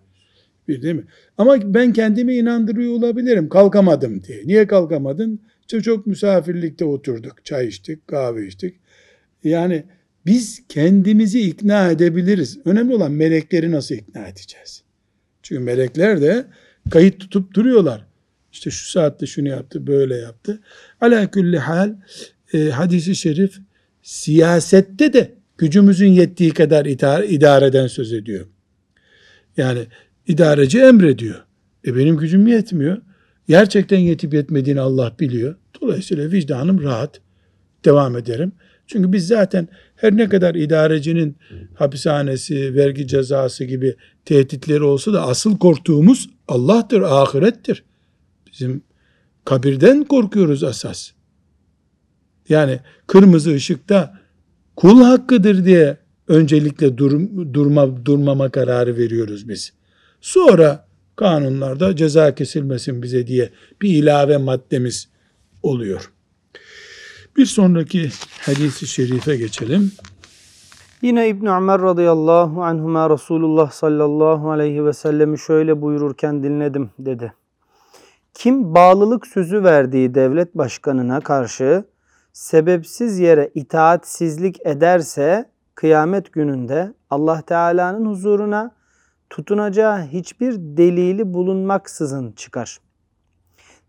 Bir 0.68 0.82
değil 0.82 0.96
mi? 0.96 1.04
Ama 1.38 1.74
ben 1.74 1.94
kendimi 1.94 2.36
inandırıyor 2.36 2.94
olabilirim. 2.94 3.50
Kalkamadım 3.50 4.24
diye. 4.24 4.42
Niye 4.46 4.68
kalkamadın? 4.68 5.40
İşte 5.62 5.82
çok 5.82 6.08
misafirlikte 6.08 6.86
oturduk. 6.86 7.46
Çay 7.46 7.68
içtik, 7.68 8.08
kahve 8.08 8.48
içtik. 8.48 8.76
Yani 9.44 9.84
biz 10.26 10.64
kendimizi 10.70 11.42
ikna 11.42 11.92
edebiliriz. 11.92 12.60
Önemli 12.66 12.96
olan 12.96 13.12
melekleri 13.12 13.72
nasıl 13.72 13.96
ikna 13.96 14.28
edeceğiz? 14.28 14.84
Çünkü 15.44 15.64
melekler 15.64 16.22
de 16.22 16.46
kayıt 16.90 17.20
tutup 17.20 17.54
duruyorlar. 17.54 18.13
İşte 18.54 18.70
şu 18.70 18.90
saatte 18.90 19.26
şunu 19.26 19.48
yaptı, 19.48 19.88
böyle 19.88 20.16
yaptı. 20.16 20.60
Ala 21.02 21.32
külli 21.32 21.60
hal 21.60 21.96
e, 22.54 22.70
hadisi 22.70 23.16
şerif 23.16 23.60
siyasette 24.02 25.14
de 25.14 25.34
gücümüzün 25.58 26.08
yettiği 26.10 26.52
kadar 26.52 26.86
idare, 26.86 27.28
idareden 27.28 27.88
söz 27.88 28.14
ediyor. 28.14 28.48
Yani 29.58 29.80
idareci 30.28 30.80
emrediyor. 30.80 31.44
E 31.88 31.96
benim 31.96 32.18
gücüm 32.18 32.48
yetmiyor. 32.48 32.98
Gerçekten 33.48 34.00
yetip 34.00 34.34
yetmediğini 34.34 34.82
Allah 34.82 35.16
biliyor. 35.20 35.56
Dolayısıyla 35.82 36.32
vicdanım 36.32 36.84
rahat. 36.84 37.22
Devam 37.86 38.18
ederim. 38.18 38.52
Çünkü 38.88 39.14
biz 39.14 39.28
zaten 39.28 39.68
her 39.96 40.18
ne 40.18 40.30
kadar 40.30 40.56
idarecinin 40.56 41.38
hapishanesi, 41.76 42.76
vergi 42.76 43.08
cezası 43.08 43.64
gibi 43.64 43.96
tehditleri 44.26 44.84
olsa 44.84 45.14
da 45.14 45.28
asıl 45.28 45.58
korktuğumuz 45.58 46.30
Allah'tır, 46.48 47.02
ahirettir. 47.02 47.84
Bizim 48.54 48.84
kabirden 49.46 50.04
korkuyoruz 50.04 50.64
asas. 50.64 51.12
Yani 52.50 52.80
kırmızı 53.08 53.54
ışıkta 53.54 54.20
kul 54.76 55.02
hakkıdır 55.02 55.66
diye 55.66 55.98
öncelikle 56.28 56.98
dur, 56.98 57.12
durma, 57.54 58.06
durmama 58.06 58.50
kararı 58.50 58.98
veriyoruz 58.98 59.50
biz. 59.50 59.74
Sonra 60.22 60.88
kanunlarda 61.16 61.96
ceza 61.96 62.36
kesilmesin 62.36 63.04
bize 63.04 63.28
diye 63.28 63.50
bir 63.82 63.90
ilave 63.90 64.38
maddemiz 64.38 65.10
oluyor. 65.64 66.12
Bir 67.38 67.46
sonraki 67.46 68.10
hadisi 68.42 68.88
şerife 68.88 69.36
geçelim. 69.38 69.92
Yine 71.02 71.30
İbn 71.30 71.46
Ömer 71.46 71.82
radıyallahu 71.82 72.64
anhuma 72.64 73.10
Resulullah 73.10 73.72
sallallahu 73.72 74.52
aleyhi 74.52 74.86
ve 74.86 74.94
sellemi 74.94 75.40
şöyle 75.40 75.82
buyururken 75.82 76.44
dinledim 76.44 76.90
dedi. 77.00 77.34
Kim 78.34 78.76
bağlılık 78.76 79.28
sözü 79.28 79.64
verdiği 79.64 80.16
devlet 80.16 80.56
başkanına 80.56 81.20
karşı 81.20 81.84
sebepsiz 82.34 83.20
yere 83.20 83.52
itaatsizlik 83.56 84.66
ederse 84.66 85.50
kıyamet 85.76 86.34
gününde 86.34 86.94
Allah 87.10 87.42
Teala'nın 87.42 88.06
huzuruna 88.06 88.72
tutunacağı 89.30 90.02
hiçbir 90.02 90.54
delili 90.58 91.34
bulunmaksızın 91.34 92.32
çıkar. 92.32 92.78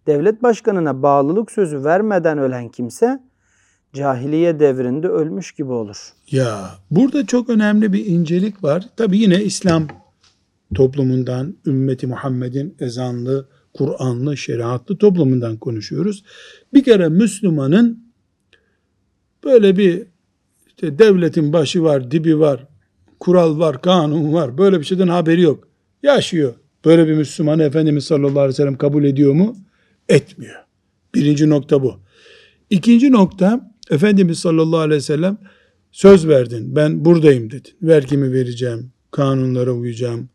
Devlet 0.06 0.42
başkanına 0.42 1.02
bağlılık 1.02 1.50
sözü 1.50 1.84
vermeden 1.84 2.38
ölen 2.38 2.68
kimse 2.68 3.22
cahiliye 3.92 4.60
devrinde 4.60 5.08
ölmüş 5.08 5.52
gibi 5.52 5.72
olur. 5.72 6.12
Ya 6.30 6.70
burada 6.90 7.26
çok 7.26 7.50
önemli 7.50 7.92
bir 7.92 8.06
incelik 8.06 8.64
var. 8.64 8.84
Tabi 8.96 9.18
yine 9.18 9.42
İslam 9.42 9.88
toplumundan, 10.74 11.56
ümmeti 11.66 12.06
Muhammed'in 12.06 12.76
ezanlı, 12.80 13.48
Kur'anlı, 13.74 14.36
şeriatlı 14.36 14.98
toplumundan 14.98 15.56
konuşuyoruz. 15.56 16.24
Bir 16.74 16.84
kere 16.84 17.08
Müslümanın 17.08 18.04
böyle 19.44 19.76
bir 19.76 20.02
işte 20.66 20.98
devletin 20.98 21.52
başı 21.52 21.82
var, 21.82 22.10
dibi 22.10 22.38
var, 22.38 22.66
kural 23.20 23.58
var, 23.58 23.82
kanun 23.82 24.32
var. 24.32 24.58
Böyle 24.58 24.80
bir 24.80 24.84
şeyden 24.84 25.08
haberi 25.08 25.40
yok. 25.40 25.68
Yaşıyor. 26.02 26.54
Böyle 26.84 27.08
bir 27.08 27.14
Müslümanı 27.14 27.62
Efendimiz 27.62 28.04
sallallahu 28.04 28.40
aleyhi 28.40 28.48
ve 28.48 28.56
sellem 28.56 28.78
kabul 28.78 29.04
ediyor 29.04 29.32
mu? 29.32 29.56
Etmiyor. 30.08 30.64
Birinci 31.14 31.50
nokta 31.50 31.82
bu. 31.82 32.00
İkinci 32.70 33.12
nokta 33.12 33.72
Efendimiz 33.90 34.38
sallallahu 34.38 34.80
aleyhi 34.80 34.98
ve 34.98 35.04
sellem 35.04 35.38
söz 35.92 36.28
verdin. 36.28 36.76
Ben 36.76 37.04
buradayım 37.04 37.50
dedin. 37.50 37.72
Vergimi 37.82 38.32
vereceğim. 38.32 38.92
Kanunlara 39.10 39.72
uyacağım. 39.72 40.28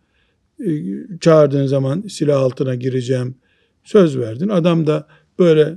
Çağırdığın 1.22 1.66
zaman 1.66 2.04
silah 2.10 2.42
altına 2.42 2.76
gireceğim. 2.76 3.36
Söz 3.84 4.18
verdin. 4.18 4.48
Adam 4.48 4.88
da 4.88 5.08
böyle 5.40 5.76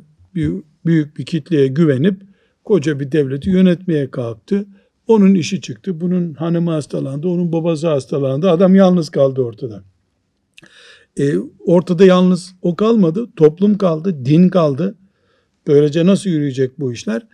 büyük 0.84 1.18
bir 1.18 1.24
kitleye 1.24 1.66
güvenip 1.66 2.22
koca 2.64 3.00
bir 3.00 3.12
devleti 3.12 3.50
yönetmeye 3.50 4.10
kalktı. 4.10 4.66
Onun 5.06 5.34
işi 5.34 5.60
çıktı. 5.60 6.00
Bunun 6.00 6.34
hanımı 6.34 6.70
hastalandı. 6.70 7.28
Onun 7.28 7.52
babası 7.52 7.88
hastalandı. 7.88 8.50
Adam 8.50 8.74
yalnız 8.74 9.10
kaldı 9.10 9.42
ortada. 9.42 9.84
E, 11.18 11.34
ortada 11.58 12.04
yalnız 12.04 12.54
o 12.62 12.76
kalmadı. 12.76 13.28
Toplum 13.36 13.78
kaldı. 13.78 14.24
Din 14.24 14.48
kaldı. 14.48 14.94
Böylece 15.66 16.06
nasıl 16.06 16.30
yürüyecek 16.30 16.80
bu 16.80 16.92
işler? 16.92 17.26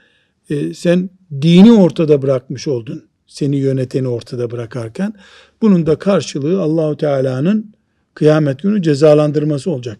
E, 0.51 0.74
sen 0.74 1.11
dini 1.42 1.72
ortada 1.72 2.22
bırakmış 2.22 2.68
oldun. 2.68 3.07
Seni 3.29 3.57
yöneteni 3.57 4.09
ortada 4.09 4.51
bırakarken. 4.51 5.14
Bunun 5.62 5.87
da 5.87 5.99
karşılığı 5.99 6.62
Allahu 6.62 6.97
Teala'nın 6.97 7.74
kıyamet 8.14 8.62
günü 8.62 8.83
cezalandırması 8.83 9.70
olacak. 9.70 9.99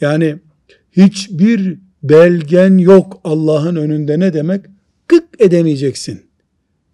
Yani 0.00 0.36
hiçbir 0.92 1.78
belgen 2.02 2.78
yok 2.78 3.20
Allah'ın 3.24 3.76
önünde 3.76 4.20
ne 4.20 4.32
demek? 4.32 4.66
Gık 5.08 5.24
edemeyeceksin. 5.38 6.22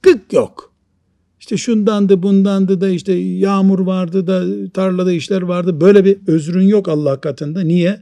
Gık 0.03 0.33
yok. 0.33 0.73
İşte 1.41 1.57
şundandı 1.57 2.23
bundandı 2.23 2.81
da 2.81 2.89
işte 2.89 3.13
yağmur 3.13 3.79
vardı 3.79 4.27
da 4.27 4.45
tarlada 4.73 5.13
işler 5.13 5.43
vardı. 5.43 5.81
Böyle 5.81 6.05
bir 6.05 6.19
özrün 6.27 6.69
yok 6.69 6.89
Allah 6.89 7.21
katında. 7.21 7.61
Niye? 7.61 8.01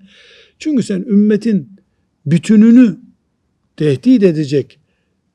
Çünkü 0.58 0.82
sen 0.82 1.00
ümmetin 1.00 1.76
bütününü 2.26 2.96
tehdit 3.76 4.22
edecek 4.22 4.78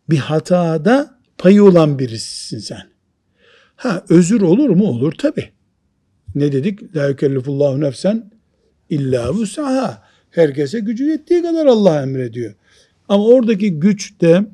bir 0.09 0.17
hatada 0.17 1.18
payı 1.39 1.63
olan 1.63 1.99
birisisin 1.99 2.59
sen. 2.59 2.81
Ha 3.75 4.05
özür 4.09 4.41
olur 4.41 4.69
mu? 4.69 4.87
Olur 4.87 5.11
tabi. 5.11 5.49
Ne 6.35 6.51
dedik? 6.51 6.95
La 6.95 7.07
yükellifullahu 7.07 7.81
nefsen 7.81 8.31
illa 8.89 9.33
vus'aha. 9.33 10.03
Herkese 10.31 10.79
gücü 10.79 11.03
yettiği 11.03 11.41
kadar 11.41 11.65
Allah 11.65 12.01
emrediyor. 12.01 12.53
Ama 13.09 13.25
oradaki 13.25 13.79
güç 13.79 14.21
de 14.21 14.45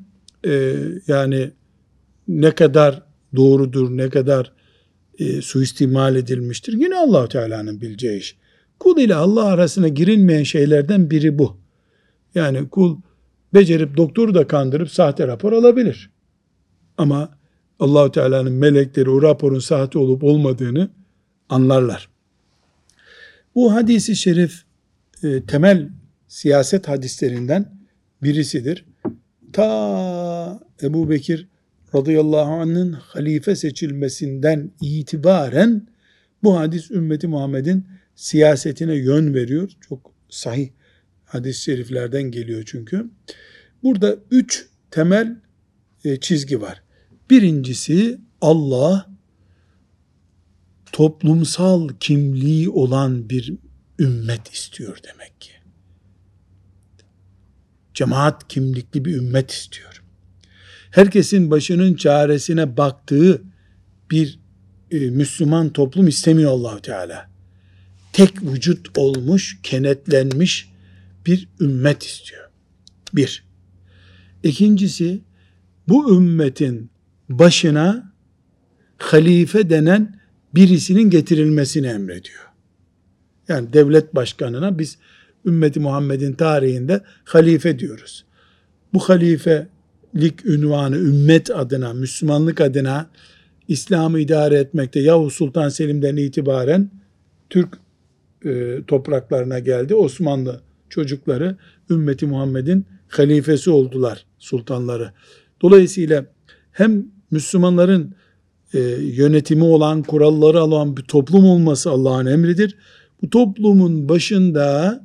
e, 0.48 0.76
yani 1.08 1.52
ne 2.28 2.52
kadar 2.52 3.02
doğrudur, 3.36 3.98
ne 3.98 4.10
kadar 4.10 4.52
e, 5.20 5.42
suistimal 5.42 6.16
edilmiştir. 6.16 6.74
Yine 6.74 6.98
allah 6.98 7.28
Teala'nın 7.30 7.82
bileceği 7.82 8.20
iş. 8.20 8.38
Kul 8.80 8.98
ile 8.98 9.16
Allah 9.16 9.46
arasına 9.46 9.88
girilmeyen 9.88 10.44
şeylerden 10.44 11.10
biri 11.10 11.40
bu. 11.40 11.58
Yani 12.36 12.70
kul 12.70 12.98
becerip 13.54 13.98
doktoru 13.98 14.36
da 14.36 14.48
kandırıp 14.48 14.92
sahte 14.92 15.28
rapor 15.28 15.54
alabilir. 15.54 16.10
Ama 16.98 17.38
Allahu 17.80 18.12
Teala'nın 18.12 18.54
melekleri 18.54 19.10
o 19.10 19.22
raporun 19.22 19.60
sahte 19.60 20.00
olup 20.00 20.24
olmadığını 20.24 20.90
anlarlar. 21.50 22.10
Bu 23.56 23.74
hadisi 23.74 24.16
şerif 24.16 24.64
e, 25.24 25.46
temel 25.46 25.90
siyaset 26.28 26.88
hadislerinden 26.88 27.78
birisidir. 28.24 28.86
Ta 29.54 30.60
Ebu 30.84 31.10
Bekir 31.10 31.48
radıyallahu 31.96 32.52
anh'ın 32.52 32.92
halife 32.92 33.56
seçilmesinden 33.56 34.72
itibaren 34.82 35.88
bu 36.44 36.58
hadis 36.58 36.92
ümmeti 36.92 37.28
Muhammed'in 37.28 37.88
siyasetine 38.16 38.96
yön 38.96 39.34
veriyor. 39.34 39.72
Çok 39.90 40.12
sahih 40.30 40.70
hadis-i 41.26 41.62
şeriflerden 41.62 42.24
geliyor 42.24 42.64
çünkü. 42.66 43.10
Burada 43.84 44.18
üç 44.32 44.68
temel 44.92 45.36
e, 46.06 46.20
çizgi 46.20 46.62
var. 46.62 46.85
Birincisi 47.30 48.22
Allah 48.42 49.10
toplumsal 50.92 51.90
kimliği 52.00 52.70
olan 52.70 53.30
bir 53.30 53.54
ümmet 54.00 54.54
istiyor 54.54 54.98
demek 55.04 55.42
ki. 55.42 55.52
Cemaat 57.94 58.48
kimlikli 58.48 59.06
bir 59.06 59.16
ümmet 59.16 59.52
istiyor. 59.52 60.04
Herkesin 60.92 61.52
başının 61.52 61.94
çaresine 61.94 62.78
baktığı 62.78 63.42
bir 64.12 64.40
e, 64.92 65.00
Müslüman 65.00 65.70
toplum 65.74 66.08
istemiyor 66.08 66.52
Allahu 66.52 66.82
Teala. 66.82 67.30
Tek 68.14 68.44
vücut 68.44 68.98
olmuş, 68.98 69.60
kenetlenmiş 69.64 70.70
bir 71.26 71.48
ümmet 71.60 72.04
istiyor. 72.04 72.50
Bir. 73.14 73.46
İkincisi 74.44 75.22
bu 75.88 76.18
ümmetin 76.18 76.90
başına 77.30 78.14
halife 78.98 79.70
denen 79.70 80.20
birisinin 80.56 81.10
getirilmesini 81.10 81.88
emrediyor. 81.88 82.46
Yani 83.48 83.74
devlet 83.74 84.16
başkanına 84.16 84.80
biz 84.80 84.98
ümmeti 85.46 85.80
Muhammed'in 85.80 86.34
tarihinde 86.34 87.02
halife 87.24 87.80
diyoruz. 87.80 88.26
Bu 88.94 89.00
halifelik 89.00 90.46
ünvanı 90.46 90.98
ümmet 90.98 91.52
adına, 91.52 91.94
Müslümanlık 91.94 92.62
adına 92.62 93.10
İslam'ı 93.68 94.20
idare 94.20 94.56
etmekte 94.56 95.00
Yavuz 95.00 95.34
Sultan 95.34 95.70
Selim'den 95.70 96.16
itibaren 96.16 96.90
Türk 97.50 97.78
e, 98.46 98.80
topraklarına 98.88 99.60
geldi. 99.60 99.96
Osmanlı 99.96 100.62
çocukları 100.90 101.56
ümmeti 101.90 102.26
Muhammed'in 102.26 102.86
halifesi 103.08 103.70
oldular 103.70 104.26
sultanları. 104.40 105.12
Dolayısıyla 105.62 106.26
hem 106.72 107.15
Müslümanların 107.32 108.16
e, 108.74 108.80
yönetimi 109.00 109.64
olan, 109.64 110.04
kuralları 110.04 110.64
olan 110.64 110.98
bir 110.98 111.04
toplum 111.04 111.46
olması 111.46 111.90
Allah'ın 111.90 112.26
emridir. 112.26 112.78
Bu 113.22 113.30
toplumun 113.30 114.10
başında 114.10 115.02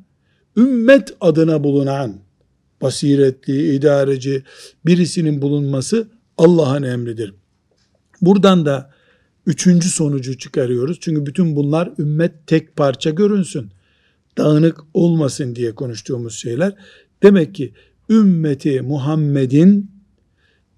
ümmet 0.56 1.14
adına 1.20 1.64
bulunan 1.64 2.16
basiretli, 2.82 3.74
idareci 3.74 4.42
birisinin 4.86 5.42
bulunması 5.42 6.08
Allah'ın 6.38 6.82
emridir. 6.82 7.34
Buradan 8.20 8.66
da 8.66 8.90
üçüncü 9.46 9.88
sonucu 9.88 10.38
çıkarıyoruz. 10.38 10.98
Çünkü 11.00 11.26
bütün 11.26 11.56
bunlar 11.56 11.90
ümmet 11.98 12.46
tek 12.46 12.76
parça 12.76 13.10
görünsün. 13.10 13.70
Dağınık 14.38 14.80
olmasın 14.94 15.56
diye 15.56 15.74
konuştuğumuz 15.74 16.34
şeyler. 16.34 16.74
Demek 17.22 17.54
ki 17.54 17.72
ümmeti 18.10 18.80
Muhammed'in 18.80 19.89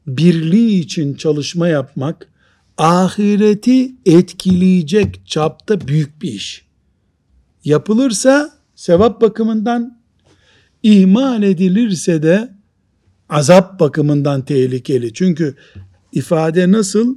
birliği 0.06 0.80
için 0.80 1.14
çalışma 1.14 1.68
yapmak 1.68 2.28
ahireti 2.78 3.92
etkileyecek 4.06 5.26
çapta 5.26 5.88
büyük 5.88 6.22
bir 6.22 6.32
iş. 6.32 6.64
Yapılırsa 7.64 8.52
sevap 8.74 9.20
bakımından 9.20 10.02
ihmal 10.82 11.42
edilirse 11.42 12.22
de 12.22 12.52
azap 13.28 13.80
bakımından 13.80 14.44
tehlikeli. 14.44 15.12
Çünkü 15.12 15.54
ifade 16.12 16.72
nasıl? 16.72 17.16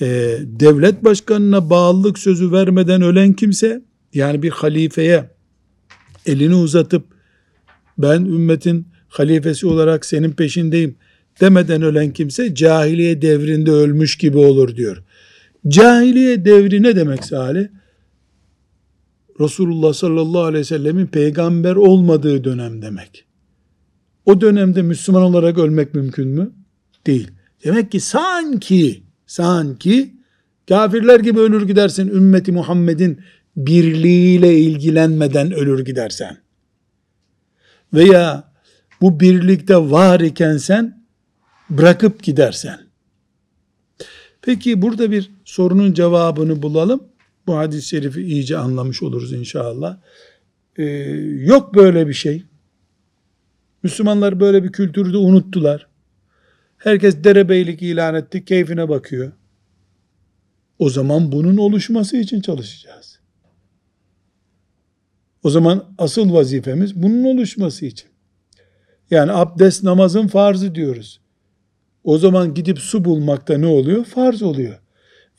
Ee, 0.00 0.38
devlet 0.42 1.04
başkanına 1.04 1.70
bağlılık 1.70 2.18
sözü 2.18 2.52
vermeden 2.52 3.02
ölen 3.02 3.32
kimse 3.32 3.82
yani 4.14 4.42
bir 4.42 4.50
halifeye 4.50 5.30
elini 6.26 6.54
uzatıp 6.54 7.04
ben 7.98 8.20
ümmetin 8.20 8.86
halifesi 9.08 9.66
olarak 9.66 10.04
senin 10.04 10.32
peşindeyim 10.32 10.96
demeden 11.40 11.82
ölen 11.82 12.12
kimse 12.12 12.54
cahiliye 12.54 13.22
devrinde 13.22 13.70
ölmüş 13.70 14.18
gibi 14.18 14.38
olur 14.38 14.76
diyor. 14.76 15.02
Cahiliye 15.68 16.44
devri 16.44 16.82
ne 16.82 16.96
demek 16.96 17.24
Salih? 17.24 17.68
Resulullah 19.40 19.92
sallallahu 19.92 20.42
aleyhi 20.42 20.60
ve 20.60 20.64
sellemin 20.64 21.06
peygamber 21.06 21.76
olmadığı 21.76 22.44
dönem 22.44 22.82
demek. 22.82 23.24
O 24.26 24.40
dönemde 24.40 24.82
Müslüman 24.82 25.22
olarak 25.22 25.58
ölmek 25.58 25.94
mümkün 25.94 26.28
mü? 26.28 26.50
Değil. 27.06 27.30
Demek 27.64 27.92
ki 27.92 28.00
sanki, 28.00 29.02
sanki 29.26 30.14
kafirler 30.68 31.20
gibi 31.20 31.40
ölür 31.40 31.66
gidersin 31.66 32.08
ümmeti 32.08 32.52
Muhammed'in 32.52 33.20
birliğiyle 33.56 34.58
ilgilenmeden 34.58 35.52
ölür 35.52 35.84
gidersen. 35.84 36.36
Veya 37.94 38.52
bu 39.00 39.20
birlikte 39.20 39.76
var 39.76 40.20
iken 40.20 40.56
sen 40.56 40.99
bırakıp 41.70 42.22
gidersen. 42.22 42.80
Peki 44.42 44.82
burada 44.82 45.10
bir 45.10 45.30
sorunun 45.44 45.92
cevabını 45.92 46.62
bulalım. 46.62 47.02
Bu 47.46 47.56
hadis-i 47.56 47.88
şerifi 47.88 48.22
iyice 48.22 48.58
anlamış 48.58 49.02
oluruz 49.02 49.32
inşallah. 49.32 49.98
Ee, 50.76 50.84
yok 51.40 51.74
böyle 51.74 52.08
bir 52.08 52.12
şey. 52.12 52.44
Müslümanlar 53.82 54.40
böyle 54.40 54.64
bir 54.64 54.72
kültürü 54.72 55.12
de 55.12 55.16
unuttular. 55.16 55.86
Herkes 56.78 57.24
derebeylik 57.24 57.82
ilan 57.82 58.14
etti, 58.14 58.44
keyfine 58.44 58.88
bakıyor. 58.88 59.32
O 60.78 60.90
zaman 60.90 61.32
bunun 61.32 61.56
oluşması 61.56 62.16
için 62.16 62.40
çalışacağız. 62.40 63.20
O 65.42 65.50
zaman 65.50 65.94
asıl 65.98 66.32
vazifemiz 66.32 67.02
bunun 67.02 67.24
oluşması 67.24 67.86
için. 67.86 68.08
Yani 69.10 69.32
abdest 69.32 69.82
namazın 69.82 70.26
farzı 70.26 70.74
diyoruz. 70.74 71.20
O 72.04 72.18
zaman 72.18 72.54
gidip 72.54 72.78
su 72.78 73.04
bulmakta 73.04 73.58
ne 73.58 73.66
oluyor? 73.66 74.04
Farz 74.04 74.42
oluyor. 74.42 74.78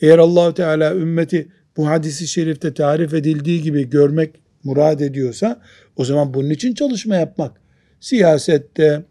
Eğer 0.01 0.17
allah 0.17 0.53
Teala 0.53 0.95
ümmeti 0.95 1.47
bu 1.77 1.87
hadisi 1.87 2.27
şerifte 2.27 2.73
tarif 2.73 3.13
edildiği 3.13 3.61
gibi 3.61 3.89
görmek 3.89 4.35
murad 4.63 4.99
ediyorsa 4.99 5.61
o 5.95 6.05
zaman 6.05 6.33
bunun 6.33 6.49
için 6.49 6.73
çalışma 6.73 7.15
yapmak. 7.15 7.61
Siyasette, 7.99 9.03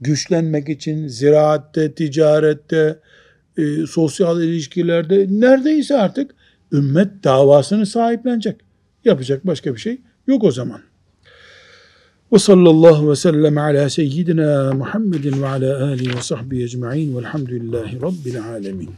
güçlenmek 0.00 0.68
için, 0.68 1.08
ziraatte, 1.08 1.94
ticarette, 1.94 2.98
e, 3.56 3.86
sosyal 3.86 4.42
ilişkilerde 4.42 5.26
neredeyse 5.30 5.96
artık 5.96 6.34
ümmet 6.72 7.24
davasını 7.24 7.86
sahiplenecek. 7.86 8.56
Yapacak 9.04 9.46
başka 9.46 9.74
bir 9.74 9.80
şey 9.80 10.00
yok 10.26 10.44
o 10.44 10.52
zaman. 10.52 10.87
Ve 12.32 12.38
sallallahu 12.38 13.10
ve 13.10 13.16
sellem 13.16 13.58
ala 13.58 13.90
seyyidina 13.90 14.72
Muhammedin 14.74 15.42
ve 15.42 15.48
ala 15.48 15.84
alihi 15.84 16.16
ve 16.16 16.20
sahbihi 16.20 16.64
ecma'in 16.64 17.16
velhamdülillahi 17.16 18.02
rabbil 18.02 18.44
alemin. 18.44 18.90